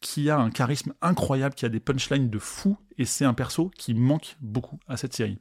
qui 0.01 0.31
a 0.31 0.39
un 0.39 0.51
charisme 0.51 0.93
incroyable, 1.03 1.55
qui 1.55 1.65
a 1.65 1.69
des 1.69 1.81
punchlines 1.81 2.31
de 2.31 2.39
fou, 2.39 2.77
et 2.99 3.05
c'est 3.05 3.25
un 3.25 3.35
perso 3.35 3.71
qui 3.77 3.95
manque 3.95 4.37
beaucoup 4.41 4.79
à 4.87 4.97
cette 4.97 5.15
série. 5.15 5.39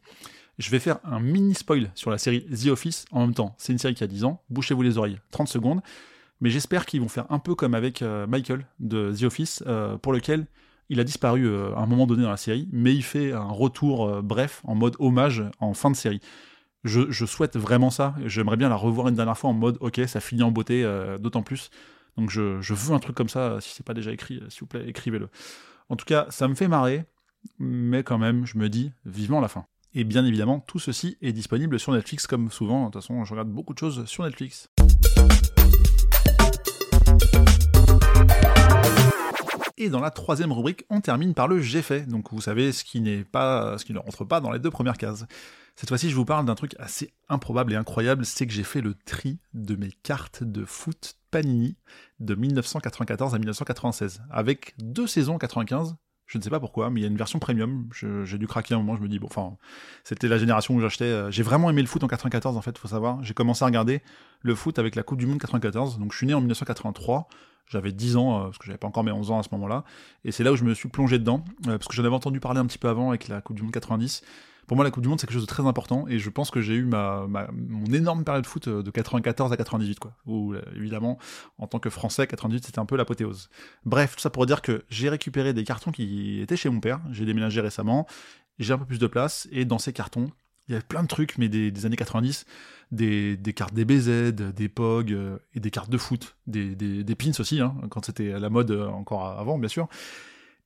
Je 0.58 0.70
vais 0.72 0.80
faire 0.80 1.00
un 1.04 1.20
mini 1.20 1.54
spoil 1.54 1.92
sur 1.96 2.10
la 2.10 2.18
série 2.18 2.46
The 2.46 2.68
Office 2.68 3.06
en 3.12 3.22
même 3.22 3.34
temps. 3.34 3.56
C'est 3.58 3.74
une 3.74 3.78
série 3.78 3.94
qui 3.94 4.04
a 4.04 4.08
10 4.08 4.24
ans, 4.24 4.42
bouchez-vous 4.50 4.82
les 4.82 4.98
oreilles, 4.98 5.20
30 5.32 5.50
secondes, 5.50 5.82
mais 6.42 6.50
j'espère 6.50 6.86
qu'ils 6.86 7.02
vont 7.02 7.10
faire 7.10 7.26
un 7.30 7.40
peu 7.40 7.56
comme 7.56 7.76
avec 7.76 8.02
euh, 8.02 8.26
Michael 8.26 8.66
de 8.80 9.14
The 9.14 9.24
Office, 9.24 9.64
pour 10.02 10.14
lequel 10.14 10.48
il 10.90 11.00
a 11.00 11.04
disparu 11.04 11.52
à 11.74 11.80
un 11.80 11.86
moment 11.88 12.06
donné 12.06 12.24
dans 12.24 12.30
la 12.30 12.38
série, 12.38 12.70
mais 12.72 12.94
il 12.94 13.04
fait 13.04 13.34
un 13.34 13.50
retour 13.50 14.22
bref, 14.22 14.62
en 14.64 14.76
mode 14.76 14.96
hommage, 15.00 15.44
en 15.60 15.74
fin 15.74 15.90
de 15.92 15.96
série 15.96 16.22
je, 16.86 17.26
souhaite 17.26 17.58
vraiment 17.58 17.90
ça. 17.90 18.16
J'aimerais 18.26 18.58
bien 18.58 18.70
la 18.70 18.76
revoir 18.76 19.08
une 19.08 19.16
dernière 19.16 19.38
fois 19.38 19.50
en 19.50 19.54
mode 19.54 19.78
ok, 19.82 20.02
ça 20.08 20.20
finit 20.20 20.44
en 20.44 20.52
beauté, 20.52 20.84
euh, 20.84 21.18
d'autant 21.18 21.42
plus. 21.42 21.70
Donc 22.18 22.30
je, 22.30 22.74
veux 22.74 22.96
un 22.96 23.00
truc 23.00 23.16
comme 23.16 23.30
ça. 23.30 23.58
Si 23.60 23.74
c'est 23.76 23.86
pas 23.86 23.94
déjà 23.94 24.12
écrit, 24.12 24.38
euh, 24.38 24.50
s'il 24.50 24.62
vous 24.62 24.68
plaît, 24.68 24.88
écrivez-le. 24.88 25.30
En 25.90 25.96
tout 25.96 26.06
cas, 26.06 26.28
ça 26.30 26.48
me 26.48 26.56
fait 26.56 26.68
marrer, 26.68 27.06
mais 27.60 28.04
quand 28.04 28.18
même, 28.18 28.46
je 28.46 28.58
me 28.58 28.70
dis 28.70 28.92
vivement 29.06 29.42
la 29.42 29.48
fin. 29.48 29.66
Et 29.94 30.04
bien 30.04 30.26
évidemment, 30.26 30.60
tout 30.60 30.80
ceci 30.80 31.18
est 31.22 31.32
disponible 31.32 31.80
sur 31.80 31.92
Netflix 31.94 32.28
comme 32.28 32.52
souvent. 32.52 32.82
De 32.82 32.92
toute 32.92 33.02
façon, 33.02 33.24
je 33.24 33.32
regarde 33.32 33.50
beaucoup 33.50 33.74
de 33.74 33.80
choses 33.80 34.06
sur 34.06 34.24
Netflix. 34.24 34.70
Et 39.78 39.90
dans 39.90 40.00
la 40.00 40.12
troisième 40.12 40.52
rubrique, 40.52 40.86
on 40.90 41.02
termine 41.02 41.34
par 41.34 41.48
le 41.48 41.60
j'ai 41.60 41.82
fait. 41.82 42.08
Donc 42.08 42.32
vous 42.32 42.42
savez 42.42 42.72
ce 42.72 42.84
qui 42.84 43.02
n'est 43.02 43.24
pas, 43.24 43.78
ce 43.78 43.86
qui 43.86 43.94
ne 43.94 44.00
rentre 44.00 44.24
pas 44.24 44.40
dans 44.40 44.52
les 44.52 44.60
deux 44.60 44.72
premières 44.72 44.98
cases. 44.98 45.26
Cette 45.76 45.90
fois-ci, 45.90 46.10
je 46.10 46.16
vous 46.16 46.24
parle 46.24 46.46
d'un 46.46 46.56
truc 46.56 46.74
assez 46.80 47.14
improbable 47.28 47.74
et 47.74 47.76
incroyable, 47.76 48.26
c'est 48.26 48.48
que 48.48 48.54
j'ai 48.54 48.64
fait 48.64 48.80
le 48.80 48.94
tri 48.94 49.40
de 49.54 49.76
mes 49.76 49.92
cartes 49.92 50.42
de 50.42 50.64
foot 50.64 51.18
Panini 51.32 51.76
de 52.22 52.34
1994 52.34 53.36
à 53.36 53.38
1996, 53.38 54.22
avec 54.32 54.74
deux 54.78 55.06
saisons 55.06 55.38
95. 55.38 55.98
Je 56.28 56.38
ne 56.38 56.44
sais 56.44 56.50
pas 56.50 56.62
pourquoi, 56.62 56.90
mais 56.90 57.02
il 57.02 57.04
y 57.04 57.06
a 57.06 57.10
une 57.10 57.18
version 57.18 57.40
premium. 57.40 57.90
J'ai 57.92 58.38
dû 58.38 58.48
craquer 58.48 58.74
un 58.74 58.78
moment. 58.78 58.96
Je 58.96 59.02
me 59.02 59.10
dis 59.10 59.20
bon, 59.20 59.28
enfin, 59.28 59.58
c'était 60.06 60.30
la 60.30 60.38
génération 60.38 60.74
où 60.74 60.80
j'achetais. 60.80 61.04
Euh, 61.04 61.30
j'ai 61.30 61.44
vraiment 61.44 61.70
aimé 61.70 61.82
le 61.82 61.88
foot 61.88 62.04
en 62.04 62.08
94 62.08 62.56
en 62.56 62.62
fait, 62.62 62.78
faut 62.78 62.88
savoir. 62.88 63.22
J'ai 63.24 63.34
commencé 63.34 63.64
à 63.64 63.68
regarder 63.68 64.02
le 64.42 64.56
foot 64.56 64.80
avec 64.80 64.96
la 64.96 65.04
Coupe 65.04 65.20
du 65.20 65.28
Monde 65.28 65.40
94. 65.40 66.00
Donc 66.00 66.14
je 66.14 66.18
suis 66.18 66.26
né 66.26 66.34
en 66.34 66.40
1983. 66.40 67.28
J'avais 67.68 67.92
10 67.92 68.18
ans, 68.18 68.40
euh, 68.40 68.44
parce 68.46 68.58
que 68.58 68.66
j'avais 68.66 68.78
pas 68.78 68.88
encore 68.88 69.04
mes 69.04 69.12
11 69.12 69.32
ans 69.32 69.40
à 69.40 69.44
ce 69.44 69.50
moment-là. 69.54 69.84
Et 70.24 70.32
c'est 70.32 70.44
là 70.44 70.52
où 70.52 70.56
je 70.56 70.64
me 70.64 70.74
suis 70.74 70.90
plongé 70.90 71.20
dedans, 71.20 71.44
euh, 71.68 71.78
parce 71.78 71.88
que 71.88 71.94
j'en 71.94 72.04
avais 72.04 72.16
entendu 72.16 72.40
parler 72.40 72.60
un 72.60 72.66
petit 72.66 72.78
peu 72.78 72.90
avant 72.90 73.10
avec 73.10 73.28
la 73.28 73.42
Coupe 73.42 73.56
du 73.56 73.64
Monde 73.64 73.72
90 73.72 74.22
pour 74.68 74.76
moi, 74.76 74.84
la 74.84 74.90
Coupe 74.90 75.04
du 75.04 75.10
Monde, 75.10 75.20
c'est 75.20 75.28
quelque 75.28 75.36
chose 75.36 75.44
de 75.44 75.48
très 75.48 75.68
important, 75.68 76.08
et 76.08 76.18
je 76.18 76.28
pense 76.32 76.50
que 76.50 76.60
j'ai 76.60 76.74
eu 76.74 76.86
mon 76.86 77.86
énorme 77.94 78.24
période 78.24 78.44
de 78.44 78.48
foot 78.48 78.68
euh, 78.68 78.82
de 78.82 78.90
94 78.90 79.52
à 79.52 79.58
98, 79.58 80.00
quoi. 80.00 80.16
Où, 80.26 80.56
évidemment, 80.76 81.20
en 81.60 81.68
tant 81.68 81.78
que 81.78 81.92
Français, 81.92 82.26
98, 82.26 82.66
c'était 82.66 82.80
un 82.80 82.88
peu 82.88 82.96
l'apothéose. 82.96 83.52
Bref, 83.86 84.16
tout 84.16 84.22
ça 84.22 84.32
pour 84.32 84.48
dire 84.48 84.64
que 84.64 84.84
j'ai 84.90 85.08
récupéré 85.08 85.54
des 85.54 85.64
cartons 85.64 85.92
qui 85.92 86.42
étaient 86.42 86.58
chez 86.58 86.70
mon 86.70 86.80
père, 86.80 87.00
j'ai 87.12 87.26
déménagé 87.26 87.62
récemment, 87.62 88.08
j'ai 88.58 88.74
un 88.74 88.80
peu 88.80 88.86
plus 88.86 88.98
de 88.98 89.06
place, 89.06 89.48
et 89.52 89.66
dans 89.66 89.78
ces 89.78 89.94
cartons, 89.94 90.32
il 90.68 90.72
y 90.72 90.76
avait 90.76 90.86
plein 90.86 91.04
de 91.04 91.08
trucs, 91.08 91.38
mais 91.38 91.50
des, 91.50 91.86
années 91.86 91.96
90, 91.96 92.46
des, 92.92 93.38
des, 93.38 93.54
cartes 93.54 93.74
des 93.74 93.86
BZ, 93.86 94.34
des 94.34 94.70
POG, 94.70 95.12
euh, 95.12 95.38
et 95.54 95.60
des 95.60 95.72
cartes 95.72 95.90
de 95.90 95.98
foot, 95.98 96.36
des, 96.48 96.76
des 96.76 97.16
pins 97.16 97.32
aussi, 97.40 97.62
hein, 97.62 97.76
quand 97.90 98.06
c'était 98.06 98.40
la 98.40 98.50
mode 98.50 98.72
encore 98.72 99.28
avant, 99.28 99.58
bien 99.58 99.70
sûr. 99.70 99.88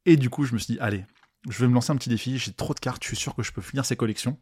Et 0.05 0.17
du 0.17 0.29
coup, 0.29 0.45
je 0.45 0.53
me 0.53 0.59
suis 0.59 0.73
dit, 0.73 0.79
allez, 0.79 1.05
je 1.49 1.59
vais 1.59 1.67
me 1.67 1.73
lancer 1.73 1.91
un 1.91 1.95
petit 1.95 2.09
défi, 2.09 2.37
j'ai 2.37 2.53
trop 2.53 2.73
de 2.73 2.79
cartes, 2.79 3.03
je 3.03 3.09
suis 3.09 3.17
sûr 3.17 3.35
que 3.35 3.43
je 3.43 3.51
peux 3.51 3.61
finir 3.61 3.85
ces 3.85 3.95
collections. 3.95 4.37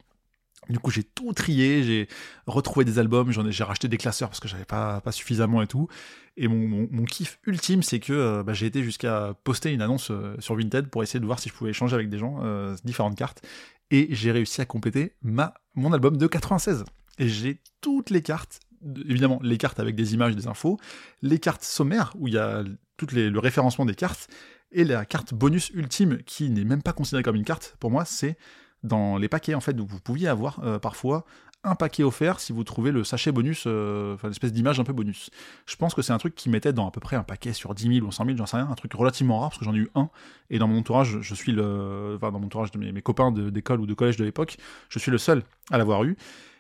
Du 0.70 0.80
coup, 0.80 0.92
j'ai 0.92 1.04
tout 1.04 1.32
trié, 1.34 1.84
j'ai 1.84 2.08
retrouvé 2.46 2.84
des 2.84 3.00
albums, 3.00 3.32
j'ai 3.32 3.64
racheté 3.64 3.88
des 3.88 3.98
classeurs 3.98 4.30
parce 4.30 4.40
que 4.40 4.48
j'avais 4.48 4.66
pas, 4.66 5.00
pas 5.02 5.12
suffisamment 5.12 5.62
et 5.62 5.68
tout. 5.68 5.88
Et 6.36 6.48
mon, 6.48 7.06
kiff 7.06 7.40
ultime, 7.48 7.82
c'est 7.84 8.00
que 8.00 8.14
euh, 8.14 8.44
bah, 8.44 8.54
j'ai 8.54 8.66
été 8.66 8.84
jusqu'à 8.84 9.34
poster 9.44 9.72
une 9.72 9.82
annonce 9.82 10.12
euh, 10.12 10.36
sur 10.40 10.56
Vinted 10.56 10.88
pour 10.88 11.04
essayer 11.04 11.20
de 11.20 11.26
voir 11.26 11.40
si 11.40 11.50
je 11.50 11.54
pouvais 11.54 11.70
échanger 11.70 11.96
avec 11.96 12.10
des 12.10 12.18
gens 12.18 12.40
euh, 12.44 12.76
différentes 12.84 13.16
cartes. 13.16 13.46
Et 13.92 14.08
j'ai 14.12 14.32
réussi 14.32 14.62
à 14.62 14.66
compléter 14.66 15.14
ma, 15.22 15.54
mon 15.76 15.94
album 15.94 16.18
de 16.18 16.28
96. 16.28 16.84
Et 17.20 17.28
j'ai 17.28 17.62
toutes 17.82 18.10
les 18.10 18.22
cartes, 18.22 18.60
évidemment 19.08 19.40
les 19.42 19.58
cartes 19.58 19.80
avec 19.80 19.96
des 19.96 20.14
images, 20.14 20.36
des 20.36 20.48
infos, 20.48 20.80
les 21.22 21.40
cartes 21.40 21.64
sommaires 21.64 22.14
où 22.18 22.28
il 22.28 22.36
y 22.36 22.38
a 22.38 22.64
tout 22.98 23.08
le 23.14 23.40
référencement 23.40 23.86
des 23.86 23.96
cartes, 23.96 24.28
et 24.72 24.84
la 24.84 25.06
carte 25.06 25.34
bonus 25.34 25.70
ultime, 25.70 26.18
qui 26.24 26.50
n'est 26.50 26.66
même 26.66 26.82
pas 26.82 26.94
considérée 26.94 27.24
comme 27.24 27.36
une 27.36 27.46
carte, 27.46 27.76
pour 27.80 27.90
moi, 27.90 28.06
c'est 28.06 28.38
dans 28.84 29.18
les 29.18 29.30
paquets 29.30 29.54
en 29.54 29.62
fait, 29.62 29.80
où 29.80 29.86
vous 29.86 30.00
pouviez 30.00 30.28
avoir 30.28 30.64
euh, 30.64 30.80
parfois 30.80 31.26
un 31.68 31.76
paquet 31.76 32.04
offert 32.04 32.40
si 32.40 32.54
vous 32.54 32.64
trouvez 32.64 32.92
le 32.92 33.04
sachet 33.04 33.32
bonus, 33.32 33.64
euh, 33.68 34.16
enfin 34.16 34.28
l'espèce 34.28 34.54
d'image 34.54 34.80
un 34.80 34.84
peu 34.84 34.94
bonus. 34.94 35.30
Je 35.66 35.76
pense 35.76 35.94
que 35.94 36.02
c'est 36.02 36.14
un 36.14 36.18
truc 36.18 36.36
qui 36.36 36.50
mettait 36.50 36.74
dans 36.74 36.88
à 36.88 36.92
peu 36.92 37.00
près 37.00 37.16
un 37.16 37.24
paquet 37.24 37.54
sur 37.54 37.74
10 37.74 37.96
000 37.96 38.08
ou 38.08 38.12
100 38.12 38.26
000, 38.26 38.38
j'en 38.38 38.46
sais 38.46 38.58
rien, 38.58 38.68
un 38.70 38.76
truc 38.76 38.94
relativement 38.94 39.40
rare 39.40 39.50
parce 39.50 39.60
que 39.60 39.66
j'en 39.66 39.74
ai 39.74 39.80
eu 39.80 39.90
un. 39.96 40.10
Et 40.50 40.60
dans 40.60 40.68
mon 40.68 40.80
entourage, 40.80 41.20
je 41.22 41.36
suis 41.36 41.52
le, 41.52 42.16
enfin 42.16 42.32
dans 42.32 42.40
mon 42.40 42.48
entourage 42.48 42.72
de 42.72 42.80
mes, 42.80 43.02
copains 43.02 43.32
d'école 43.32 43.82
ou 43.82 43.86
de 43.86 43.94
collège 43.94 44.18
de 44.18 44.24
l'époque, 44.24 44.58
je 44.90 45.00
suis 45.00 45.12
le 45.12 45.18
seul 45.18 45.44
à 45.72 45.78
l'avoir 45.78 46.04
eu. 46.04 46.18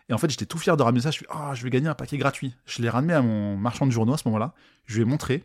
Et 0.10 0.14
en 0.14 0.18
fait, 0.18 0.30
j'étais 0.30 0.46
tout 0.46 0.58
fier 0.58 0.78
de 0.78 0.84
ramener 0.84 1.02
ça. 1.02 1.12
Je 1.12 1.18
suis, 1.18 1.26
ah, 1.30 1.54
je 1.54 1.64
vais 1.64 1.70
gagner 1.70 1.88
un 1.88 1.94
paquet 1.94 2.18
gratuit. 2.18 2.56
Je 2.66 2.82
l'ai 2.82 2.90
ramené 2.90 3.14
à 3.14 3.22
mon 3.22 3.58
marchand 3.58 3.86
de 3.86 3.92
journaux 3.92 4.14
à 4.14 4.18
ce 4.18 4.28
moment-là. 4.28 4.54
Je 4.86 4.96
lui 4.96 5.02
ai 5.02 5.06
montré. 5.06 5.44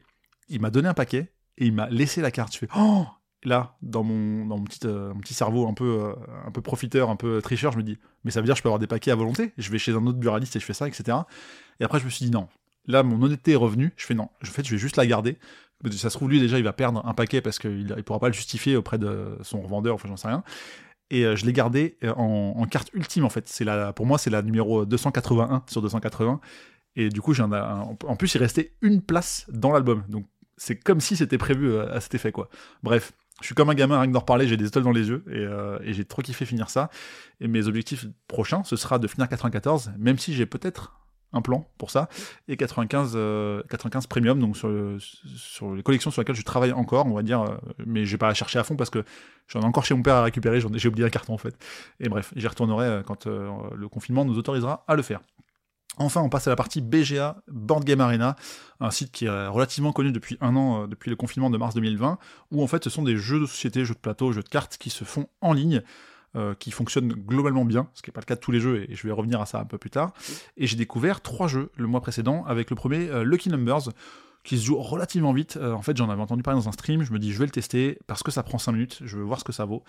Il 0.48 0.61
m'a 0.61 0.70
donné 0.70 0.88
un 0.88 0.94
paquet 0.94 1.33
et 1.59 1.66
il 1.66 1.72
m'a 1.72 1.88
laissé 1.88 2.20
la 2.20 2.31
carte. 2.31 2.53
Je 2.55 2.59
fais 2.59 2.68
oh 2.77 3.07
là 3.44 3.76
dans 3.83 4.02
mon 4.02 4.46
dans 4.46 4.59
mon 4.59 4.64
petit 4.64 4.81
euh, 4.85 5.12
petit 5.14 5.35
cerveau 5.35 5.66
un 5.66 5.74
peu 5.74 6.00
euh, 6.02 6.14
un 6.46 6.50
peu 6.50 6.61
profiteur, 6.61 7.11
un 7.11 7.16
peu 7.16 7.40
tricheur, 7.42 7.72
je 7.72 7.78
me 7.78 7.83
dis 7.83 7.98
mais 8.24 8.31
ça 8.31 8.40
veut 8.40 8.46
dire 8.46 8.55
que 8.55 8.59
je 8.59 8.62
peux 8.62 8.68
avoir 8.68 8.78
des 8.78 8.87
paquets 8.87 9.11
à 9.11 9.14
volonté? 9.14 9.52
Je 9.59 9.70
vais 9.70 9.78
chez 9.78 9.92
un 9.92 10.07
autre 10.07 10.18
buraliste 10.18 10.57
et 10.57 10.61
je 10.61 10.64
fais 10.64 10.72
ça, 10.72 10.88
etc. 10.88 11.18
Et 11.81 11.85
après 11.85 11.98
je 11.98 12.05
me 12.05 12.11
suis 12.11 12.24
dit 12.24 12.31
non. 12.31 12.48
Là 12.87 13.02
mon 13.02 13.20
honnêteté 13.22 13.52
est 13.52 13.57
revenue. 13.57 13.92
Je 13.96 14.07
fais 14.07 14.14
non. 14.14 14.28
En 14.42 14.46
fait 14.46 14.64
je 14.66 14.72
vais 14.72 14.78
juste 14.78 14.96
la 14.96 15.07
garder. 15.07 15.38
Ça 15.90 16.11
se 16.11 16.16
trouve 16.16 16.31
lui 16.31 16.40
déjà 16.40 16.59
il 16.59 16.64
va 16.64 16.72
perdre 16.72 17.05
un 17.05 17.14
paquet 17.14 17.40
parce 17.40 17.59
qu'il 17.59 17.92
il 17.96 18.05
pourra 18.05 18.20
pas 18.20 18.28
le 18.28 18.35
justifier 18.35 18.76
auprès 18.76 18.98
de 18.98 19.37
son 19.42 19.61
revendeur. 19.61 19.94
Enfin 19.94 20.09
j'en 20.09 20.16
sais 20.16 20.28
rien. 20.28 20.44
Et 21.11 21.26
euh, 21.26 21.37
je 21.37 21.44
l'ai 21.44 21.52
gardé 21.52 21.98
en, 22.16 22.64
carte 22.70 22.90
ultime 22.94 23.24
en 23.24 23.31
fait. 23.31 23.48
C'est 23.48 23.64
la 23.64 23.92
pour 23.92 24.07
moi 24.07 24.18
c'est 24.18 24.31
la 24.31 24.42
numéro 24.42 24.85
281 24.87 25.64
sur 25.68 25.83
280. 25.83 26.40
Et 26.94 27.09
du 27.09 27.20
coup, 27.20 27.35
en 27.40 28.16
plus, 28.16 28.35
il 28.35 28.38
restait 28.38 28.74
une 28.83 29.00
place 29.00 29.46
dans 29.48 29.72
l'album. 29.72 30.05
Donc, 30.09 30.26
c'est 30.57 30.76
comme 30.76 31.00
si 31.00 31.16
c'était 31.16 31.38
prévu 31.38 31.78
à 31.78 32.00
cet 32.00 32.14
effet, 32.14 32.33
quoi. 32.33 32.50
Bref, 32.83 33.12
je 33.42 33.46
suis 33.46 33.55
comme 33.55 33.70
un 33.70 33.74
gamin, 33.74 33.98
rien 34.00 34.09
que 34.09 34.12
d'en 34.12 34.20
reparler, 34.20 34.46
j'ai 34.46 34.57
des 34.57 34.66
étoiles 34.66 34.85
dans 34.85 34.92
les 34.92 35.09
yeux, 35.09 35.24
euh, 35.28 35.78
et, 35.85 35.92
j'ai 35.92 36.05
trop 36.05 36.22
kiffé 36.22 36.46
finir 36.46 36.70
ça. 36.70 36.90
Et 37.40 37.48
mes 37.48 37.66
objectifs 37.66 38.07
prochains, 38.28 38.64
ce 38.64 38.76
sera 38.76 38.98
de 38.98 39.07
finir 39.07 39.28
94, 39.28 39.92
même 39.98 40.18
si 40.18 40.33
j'ai 40.33 40.46
peut-être 40.46 40.98
un 41.35 41.40
plan 41.40 41.66
pour 41.78 41.90
ça, 41.90 42.09
et 42.46 42.57
95, 42.57 43.12
95 43.68 44.05
euh, 44.05 44.09
Premium, 44.09 44.38
donc 44.38 44.57
sur, 44.57 45.74
les 45.74 45.83
collections 45.83 46.11
sur 46.11 46.20
lesquelles 46.20 46.37
je 46.37 46.42
travaille 46.42 46.72
encore, 46.72 47.07
on 47.07 47.14
va 47.14 47.22
dire, 47.22 47.59
mais 47.87 48.05
je 48.05 48.12
vais 48.12 48.18
pas 48.18 48.28
la 48.28 48.35
chercher 48.35 48.59
à 48.59 48.64
fond 48.64 48.76
parce 48.76 48.90
que 48.90 49.05
j'en 49.48 49.61
ai 49.61 49.64
encore 49.64 49.85
chez 49.85 49.94
mon 49.94 50.02
père 50.02 50.16
à 50.16 50.22
récupérer, 50.22 50.61
j'ai 50.61 50.88
oublié 50.88 51.07
un 51.07 51.11
carton 51.11 51.33
en 51.33 51.38
fait. 51.38 51.57
Et 52.00 52.09
bref, 52.09 52.33
j'y 52.37 52.46
retournerai 52.46 53.02
quand 53.07 53.26
le 53.26 53.88
confinement 53.88 54.24
nous 54.24 54.38
autorisera 54.38 54.85
à 54.87 54.94
le 54.94 55.02
faire. 55.02 55.20
Enfin, 55.98 56.22
on 56.22 56.31
passe 56.31 56.46
à 56.46 56.50
la 56.50 56.57
partie 56.57 56.81
BGA, 56.81 57.37
Board 57.48 57.85
Game 57.85 58.00
Arena, 58.00 58.37
un 58.81 58.90
site 58.90 59.12
qui 59.12 59.26
est 59.26 59.46
relativement 59.46 59.92
connu 59.92 60.11
depuis 60.11 60.38
un 60.40 60.57
an, 60.57 60.85
euh, 60.85 60.87
depuis 60.87 61.11
le 61.11 61.16
confinement 61.16 61.50
de 61.50 61.59
mars 61.59 61.74
2020, 61.74 62.18
où 62.50 62.62
en 62.62 62.66
fait 62.66 62.83
ce 62.85 62.90
sont 62.90 63.02
des 63.02 63.16
jeux 63.16 63.40
de 63.40 63.46
société, 63.46 63.85
jeux 63.85 63.94
de 63.94 63.98
plateau, 63.98 64.33
jeux 64.33 64.42
de 64.42 64.48
cartes 64.48 64.78
qui 64.78 64.88
se 64.88 65.05
font 65.05 65.26
en 65.42 65.52
ligne, 65.52 65.83
euh, 66.35 66.55
qui 66.55 66.70
fonctionnent 66.70 67.12
globalement 67.12 67.66
bien, 67.66 67.88
ce 67.92 68.00
qui 68.00 68.09
n'est 68.09 68.14
pas 68.14 68.22
le 68.22 68.26
cas 68.26 68.37
de 68.37 68.40
tous 68.40 68.52
les 68.52 68.61
jeux, 68.61 68.87
et 68.90 68.94
je 68.94 69.07
vais 69.07 69.12
revenir 69.12 69.40
à 69.40 69.46
ça 69.46 69.61
un 69.61 69.66
peu 69.66 69.76
plus 69.76 69.90
tard. 69.90 70.14
Et 70.57 70.66
j'ai 70.66 70.76
découvert 70.76 71.20
trois 71.20 71.46
jeux 71.46 71.70
le 71.76 71.87
mois 71.87 72.00
précédent, 72.00 72.44
avec 72.46 72.70
le 72.70 72.76
premier 72.76 73.11
euh, 73.11 73.22
Lucky 73.22 73.50
Numbers, 73.50 73.90
qui 74.44 74.59
se 74.59 74.64
joue 74.64 74.81
relativement 74.81 75.33
vite. 75.33 75.57
en 75.57 75.83
fait, 75.83 75.96
j'en 75.96 76.11
avais 76.11 76.22
entendu 76.22 76.42
parler 76.42 76.59
dans 76.59 76.68
un 76.68 76.72
stream, 76.72 77.05
je 77.05 77.12
me 77.12 77.20
dis 77.20 77.33
je 77.33 77.38
vais 77.38 77.44
le 77.44 77.52
tester, 77.52 78.00
parce 78.09 78.24
que 78.24 78.33
ça 78.33 78.42
prend 78.42 78.59
5 78.59 78.72
minutes, 78.72 78.98
je 79.05 79.16
veux 79.16 79.22
voir 79.22 79.38
ce 79.38 79.44
que 79.44 79.52
ça 79.52 79.66
vaut. 79.66 79.85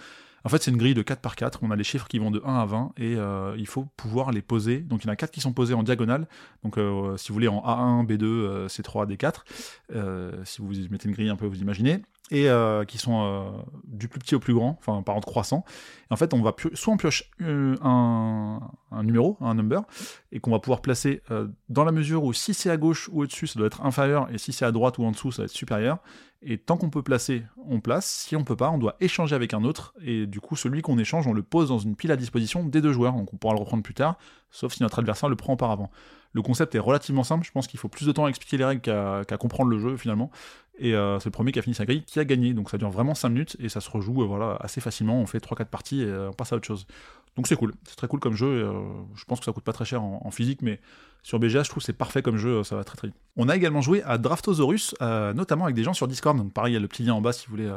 En 0.45 0.49
fait, 0.49 0.61
c'est 0.61 0.71
une 0.71 0.77
grille 0.77 0.93
de 0.93 1.01
4 1.01 1.21
par 1.21 1.35
4. 1.35 1.59
On 1.61 1.71
a 1.71 1.75
les 1.75 1.83
chiffres 1.83 2.07
qui 2.07 2.19
vont 2.19 2.31
de 2.31 2.41
1 2.43 2.59
à 2.59 2.65
20 2.65 2.93
et 2.97 3.15
euh, 3.15 3.55
il 3.57 3.67
faut 3.67 3.85
pouvoir 3.95 4.31
les 4.31 4.41
poser. 4.41 4.79
Donc, 4.79 5.03
il 5.03 5.07
y 5.07 5.09
en 5.09 5.13
a 5.13 5.15
4 5.15 5.31
qui 5.31 5.41
sont 5.41 5.53
posés 5.53 5.73
en 5.73 5.83
diagonale. 5.83 6.27
Donc, 6.63 6.77
euh, 6.77 7.15
si 7.17 7.29
vous 7.29 7.33
voulez, 7.33 7.47
en 7.47 7.61
A1, 7.61 8.05
B2, 8.05 8.67
C3, 8.67 9.07
D4. 9.07 10.43
si 10.45 10.61
vous 10.61 10.69
mettez 10.89 11.07
une 11.07 11.15
grille 11.15 11.29
un 11.29 11.35
peu, 11.35 11.45
vous 11.45 11.61
imaginez 11.61 12.01
et 12.31 12.49
euh, 12.49 12.85
qui 12.85 12.97
sont 12.97 13.63
du 13.83 14.07
plus 14.07 14.19
petit 14.19 14.35
au 14.35 14.39
plus 14.39 14.53
grand, 14.53 14.77
enfin 14.79 15.01
par 15.03 15.15
ordre 15.15 15.27
croissant. 15.27 15.65
Et 16.09 16.13
en 16.13 16.15
fait, 16.15 16.33
on 16.33 16.41
va 16.41 16.55
soit 16.73 16.93
on 16.93 16.97
pioche 16.97 17.29
euh, 17.41 17.75
un, 17.81 18.59
numéro, 19.03 19.37
un 19.41 19.53
number, 19.55 19.83
et 20.31 20.39
qu'on 20.39 20.51
va 20.51 20.59
pouvoir 20.59 20.81
placer 20.81 21.21
dans 21.69 21.83
la 21.83 21.91
mesure 21.91 22.23
où 22.23 22.33
si 22.33 22.53
c'est 22.53 22.69
à 22.69 22.77
gauche 22.77 23.09
ou 23.11 23.21
au-dessus, 23.21 23.47
ça 23.47 23.59
doit 23.59 23.67
être 23.67 23.85
inférieur, 23.85 24.29
et 24.33 24.37
si 24.37 24.51
c'est 24.51 24.65
à 24.65 24.71
droite 24.71 24.97
ou 24.97 25.03
en 25.03 25.11
dessous, 25.11 25.31
ça 25.31 25.43
va 25.43 25.45
être 25.45 25.51
supérieur. 25.51 25.99
Et 26.45 26.57
tant 26.57 26.77
qu'on 26.77 26.89
peut 26.89 27.03
placer, 27.03 27.43
on 27.67 27.79
place. 27.79 28.05
Si 28.05 28.35
on 28.35 28.43
peut 28.43 28.55
pas, 28.55 28.69
on 28.69 28.77
doit 28.77 28.95
échanger 28.99 29.35
avec 29.35 29.53
un 29.53 29.63
autre. 29.63 29.93
Et 30.03 30.27
du 30.27 30.41
coup, 30.41 30.55
celui 30.55 30.81
qu'on 30.81 30.97
échange, 30.97 31.25
on 31.25 31.33
le 31.33 31.43
pose 31.43 31.69
dans 31.69 31.79
une 31.79 31.95
pile 31.95 32.11
à 32.11 32.17
disposition 32.17 32.65
des 32.65 32.81
deux 32.81 32.91
joueurs. 32.91 33.13
Donc 33.13 33.33
on 33.33 33.37
pourra 33.37 33.53
le 33.53 33.59
reprendre 33.59 33.83
plus 33.83 33.93
tard, 33.93 34.17
sauf 34.51 34.73
si 34.73 34.83
notre 34.83 34.99
adversaire 34.99 35.29
le 35.29 35.35
prend 35.35 35.53
auparavant. 35.53 35.89
Le 36.33 36.41
concept 36.41 36.75
est 36.75 36.79
relativement 36.79 37.23
simple. 37.23 37.45
Je 37.45 37.51
pense 37.51 37.67
qu'il 37.67 37.79
faut 37.79 37.87
plus 37.87 38.05
de 38.05 38.11
temps 38.11 38.25
à 38.25 38.29
expliquer 38.29 38.57
les 38.57 38.65
règles 38.65 38.81
qu'à 38.81 39.37
comprendre 39.37 39.69
le 39.69 39.79
jeu 39.79 39.97
finalement. 39.97 40.31
Et 40.79 40.95
euh, 40.95 41.19
c'est 41.19 41.25
le 41.25 41.31
premier 41.31 41.51
qui 41.51 41.59
a 41.59 41.61
fini 41.61 41.75
sa 41.75 41.85
grille 41.85 42.03
qui 42.03 42.19
a 42.19 42.25
gagné. 42.25 42.53
Donc 42.53 42.69
ça 42.69 42.77
dure 42.77 42.89
vraiment 42.89 43.13
5 43.13 43.29
minutes 43.29 43.57
et 43.59 43.69
ça 43.69 43.81
se 43.81 43.89
rejoue 43.89 44.23
euh, 44.23 44.25
voilà, 44.25 44.57
assez 44.59 44.81
facilement. 44.81 45.19
On 45.19 45.25
fait 45.25 45.43
3-4 45.43 45.65
parties 45.65 46.01
et 46.01 46.05
euh, 46.05 46.29
on 46.29 46.33
passe 46.33 46.51
à 46.53 46.55
autre 46.55 46.65
chose. 46.65 46.87
Donc 47.35 47.47
c'est 47.47 47.55
cool, 47.55 47.73
c'est 47.85 47.95
très 47.95 48.07
cool 48.07 48.19
comme 48.19 48.35
jeu. 48.35 48.71
je 49.15 49.25
pense 49.25 49.39
que 49.39 49.45
ça 49.45 49.51
coûte 49.51 49.63
pas 49.63 49.73
très 49.73 49.85
cher 49.85 50.03
en, 50.03 50.29
physique, 50.29 50.61
mais 50.61 50.79
sur 51.23 51.39
BGA, 51.39 51.63
je 51.63 51.69
trouve 51.69 51.81
c'est 51.81 51.91
parfait 51.91 52.21
comme 52.21 52.37
jeu, 52.37 52.63
ça 52.63 52.75
va 52.75 52.83
très 52.83 52.95
très 52.95 53.07
vite. 53.07 53.17
On 53.37 53.49
a 53.49 53.55
également 53.55 53.81
joué 53.81 54.03
à 54.03 54.19
Draftosaurus, 54.19 54.93
notamment 55.01 55.63
avec 55.63 55.75
des 55.75 55.81
gens 55.81 55.93
sur 55.93 56.07
Discord. 56.07 56.37
Pareil, 56.53 56.73
il 56.73 56.75
y 56.75 56.77
a 56.77 56.79
le 56.79 56.87
petit 56.87 57.01
lien 57.01 57.15
en 57.15 57.21
bas 57.21 57.33
si 57.33 57.47
vous 57.47 57.53
voulez 57.53 57.71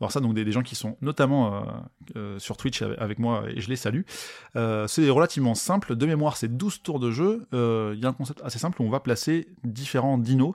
voir 0.00 0.10
ça. 0.10 0.18
Donc 0.18 0.34
des, 0.34 0.50
gens 0.50 0.62
qui 0.62 0.74
sont 0.74 0.96
notamment 1.00 1.64
sur 2.38 2.56
Twitch 2.56 2.82
avec 2.82 3.20
moi 3.20 3.44
et 3.54 3.60
je 3.60 3.68
les 3.68 3.76
salue. 3.76 4.02
c'est 4.54 5.10
relativement 5.10 5.54
simple. 5.54 5.94
De 5.94 6.04
mémoire, 6.04 6.36
c'est 6.36 6.56
12 6.56 6.82
tours 6.82 6.98
de 6.98 7.12
jeu. 7.12 7.46
Il 7.94 8.00
y 8.00 8.06
a 8.06 8.08
un 8.08 8.12
concept 8.12 8.40
assez 8.44 8.58
simple 8.58 8.80
où 8.82 8.84
on 8.84 8.90
va 8.90 9.00
placer 9.00 9.48
différents 9.64 10.18
dinos 10.18 10.54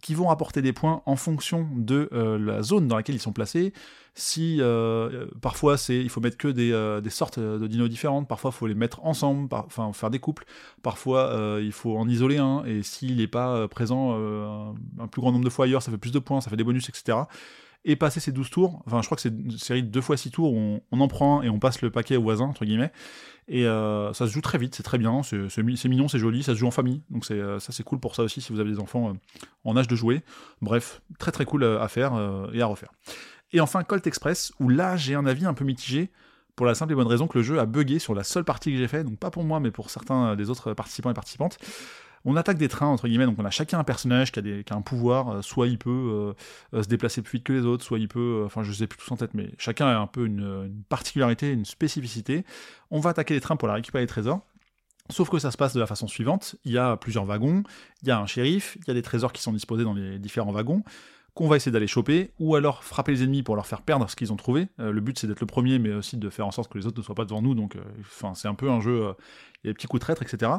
qui 0.00 0.14
vont 0.14 0.30
apporter 0.30 0.62
des 0.62 0.72
points 0.72 1.02
en 1.06 1.16
fonction 1.16 1.68
de 1.74 2.08
euh, 2.12 2.38
la 2.38 2.62
zone 2.62 2.88
dans 2.88 2.96
laquelle 2.96 3.14
ils 3.14 3.20
sont 3.20 3.32
placés. 3.32 3.72
Si 4.14 4.56
euh, 4.60 5.26
parfois 5.40 5.76
c'est, 5.76 5.98
il 5.98 6.08
faut 6.08 6.20
mettre 6.20 6.36
que 6.36 6.48
des, 6.48 6.72
euh, 6.72 7.00
sortes 7.10 7.38
de 7.38 7.66
dinos 7.66 7.88
différentes, 7.88 8.26
parfois 8.26 8.50
il 8.52 8.56
faut 8.56 8.66
les 8.66 8.74
mettre 8.74 9.04
ensemble, 9.04 9.48
faire 9.92 10.10
des 10.10 10.18
couples, 10.18 10.44
parfois 10.82 11.58
il 11.60 11.72
faut 11.72 11.96
en 11.96 12.08
isoler 12.08 12.38
un, 12.38 12.64
et 12.64 12.82
s'il 12.82 13.16
n'est 13.16 13.28
pas 13.28 13.68
présent 13.68 14.14
un, 14.14 15.06
plus 15.06 15.20
grand 15.20 15.32
nombre 15.32 15.44
de 15.44 15.50
fois 15.50 15.66
ailleurs, 15.66 15.82
ça 15.82 15.92
fait 15.92 15.98
plus 15.98 16.12
de 16.12 16.18
points, 16.18 16.40
ça 16.40 16.50
fait 16.50 16.56
des 16.56 16.64
bonus, 16.64 16.88
etc. 16.88 17.18
Et 17.84 17.96
passer 17.96 18.20
ces 18.20 18.30
12 18.30 18.50
tours, 18.50 18.82
enfin 18.86 19.00
je 19.00 19.06
crois 19.06 19.16
que 19.16 19.22
c'est 19.22 19.30
une 19.30 19.52
série 19.52 19.82
de 19.82 19.88
2 19.88 20.00
fois 20.02 20.18
6 20.18 20.30
tours, 20.32 20.52
on, 20.52 20.82
on 20.92 21.00
en 21.00 21.08
prend 21.08 21.40
un 21.40 21.42
et 21.42 21.48
on 21.48 21.58
passe 21.58 21.80
le 21.80 21.90
paquet 21.90 22.16
au 22.16 22.22
voisin, 22.22 22.44
entre 22.44 22.66
guillemets, 22.66 22.92
et 23.52 23.66
euh, 23.66 24.12
ça 24.12 24.28
se 24.28 24.32
joue 24.32 24.40
très 24.40 24.58
vite, 24.58 24.76
c'est 24.76 24.84
très 24.84 24.96
bien, 24.96 25.22
c'est 25.22 25.62
mignon, 25.62 26.06
c'est 26.06 26.20
joli, 26.20 26.44
ça 26.44 26.52
se 26.52 26.58
joue 26.58 26.68
en 26.68 26.70
famille. 26.70 27.02
Donc 27.10 27.26
euh, 27.32 27.58
ça 27.58 27.72
c'est 27.72 27.82
cool 27.82 27.98
pour 27.98 28.14
ça 28.14 28.22
aussi 28.22 28.40
si 28.40 28.52
vous 28.52 28.60
avez 28.60 28.70
des 28.70 28.78
enfants 28.78 29.10
euh, 29.10 29.12
en 29.64 29.76
âge 29.76 29.88
de 29.88 29.96
jouer. 29.96 30.22
Bref, 30.62 31.02
très 31.18 31.32
très 31.32 31.44
cool 31.44 31.64
à 31.64 31.88
faire 31.88 32.12
et 32.52 32.62
à 32.62 32.66
refaire. 32.66 32.92
Et 33.52 33.60
enfin 33.60 33.82
Colt 33.82 34.06
Express, 34.06 34.52
où 34.60 34.68
là 34.68 34.96
j'ai 34.96 35.16
un 35.16 35.26
avis 35.26 35.46
un 35.46 35.54
peu 35.54 35.64
mitigé, 35.64 36.10
pour 36.54 36.64
la 36.64 36.76
simple 36.76 36.92
et 36.92 36.94
bonne 36.94 37.08
raison 37.08 37.26
que 37.26 37.38
le 37.38 37.42
jeu 37.42 37.58
a 37.58 37.66
bugué 37.66 37.98
sur 37.98 38.14
la 38.14 38.22
seule 38.22 38.44
partie 38.44 38.70
que 38.70 38.78
j'ai 38.78 38.86
fait, 38.86 39.02
donc 39.02 39.18
pas 39.18 39.32
pour 39.32 39.42
moi 39.42 39.58
mais 39.58 39.72
pour 39.72 39.90
certains 39.90 40.36
des 40.36 40.48
autres 40.48 40.72
participants 40.72 41.10
et 41.10 41.14
participantes 41.14 41.58
on 42.24 42.36
attaque 42.36 42.58
des 42.58 42.68
trains, 42.68 42.86
entre 42.86 43.08
guillemets, 43.08 43.26
donc 43.26 43.38
on 43.38 43.44
a 43.44 43.50
chacun 43.50 43.78
un 43.78 43.84
personnage 43.84 44.30
qui 44.32 44.38
a, 44.38 44.42
des, 44.42 44.64
un 44.70 44.82
pouvoir, 44.82 45.28
euh, 45.28 45.42
soit 45.42 45.68
il 45.68 45.78
peut 45.78 45.90
euh, 45.90 46.32
euh, 46.74 46.82
se 46.82 46.88
déplacer 46.88 47.22
plus 47.22 47.38
vite 47.38 47.46
que 47.46 47.52
les 47.52 47.64
autres, 47.64 47.84
soit 47.84 47.98
il 47.98 48.08
peut, 48.08 48.42
enfin 48.44 48.62
je 48.62 48.72
sais 48.72 48.86
plus 48.86 48.98
tous 48.98 49.10
en 49.10 49.16
tête, 49.16 49.32
mais 49.34 49.50
chacun 49.58 49.86
a 49.86 49.96
un 49.96 50.06
peu 50.06 50.26
une, 50.26 50.82
particularité, 50.88 51.50
une 51.50 51.64
spécificité. 51.64 52.44
On 52.90 53.00
va 53.00 53.10
attaquer 53.10 53.34
les 53.34 53.40
trains 53.40 53.56
pour 53.56 53.68
la 53.68 53.74
récupérer 53.74 54.02
les 54.04 54.08
trésors. 54.08 54.40
Sauf 55.08 55.28
que 55.28 55.38
ça 55.38 55.50
se 55.50 55.56
passe 55.56 55.74
de 55.74 55.80
la 55.80 55.86
façon 55.86 56.06
suivante, 56.06 56.56
il 56.64 56.72
y 56.72 56.78
a 56.78 56.96
plusieurs 56.96 57.24
wagons, 57.24 57.64
il 58.02 58.08
y 58.08 58.10
a 58.12 58.20
un 58.20 58.26
shérif, 58.26 58.76
il 58.80 58.86
y 58.86 58.90
a 58.90 58.94
des 58.94 59.02
trésors 59.02 59.32
qui 59.32 59.42
sont 59.42 59.52
disposés 59.52 59.82
dans 59.82 59.94
les 59.94 60.20
différents 60.20 60.52
wagons, 60.52 60.84
qu'on 61.34 61.48
va 61.48 61.56
essayer 61.56 61.72
d'aller 61.72 61.88
choper, 61.88 62.30
ou 62.38 62.54
alors 62.54 62.84
frapper 62.84 63.12
les 63.12 63.24
ennemis 63.24 63.42
pour 63.42 63.56
leur 63.56 63.66
faire 63.66 63.82
perdre 63.82 64.08
ce 64.08 64.14
qu'ils 64.14 64.32
ont 64.32 64.36
trouvé. 64.36 64.68
le 64.78 65.00
but 65.00 65.18
c'est 65.18 65.26
d'être 65.26 65.40
le 65.40 65.46
premier, 65.46 65.80
mais 65.80 65.92
aussi 65.94 66.16
de 66.16 66.30
faire 66.30 66.46
en 66.46 66.52
sorte 66.52 66.70
que 66.70 66.78
les 66.78 66.86
autres 66.86 66.98
ne 66.98 67.02
soient 67.02 67.16
pas 67.16 67.24
devant 67.24 67.42
nous, 67.42 67.56
donc 67.56 67.76
c'est 68.34 68.46
un 68.46 68.54
peu 68.54 68.70
un 68.70 68.80
jeu, 68.80 69.14
il 69.64 69.66
y 69.66 69.70
a 69.70 69.72
des 69.72 69.74
petits 69.74 69.88
coups 69.88 70.00
de 70.00 70.04
traître, 70.04 70.22
etc. 70.22 70.52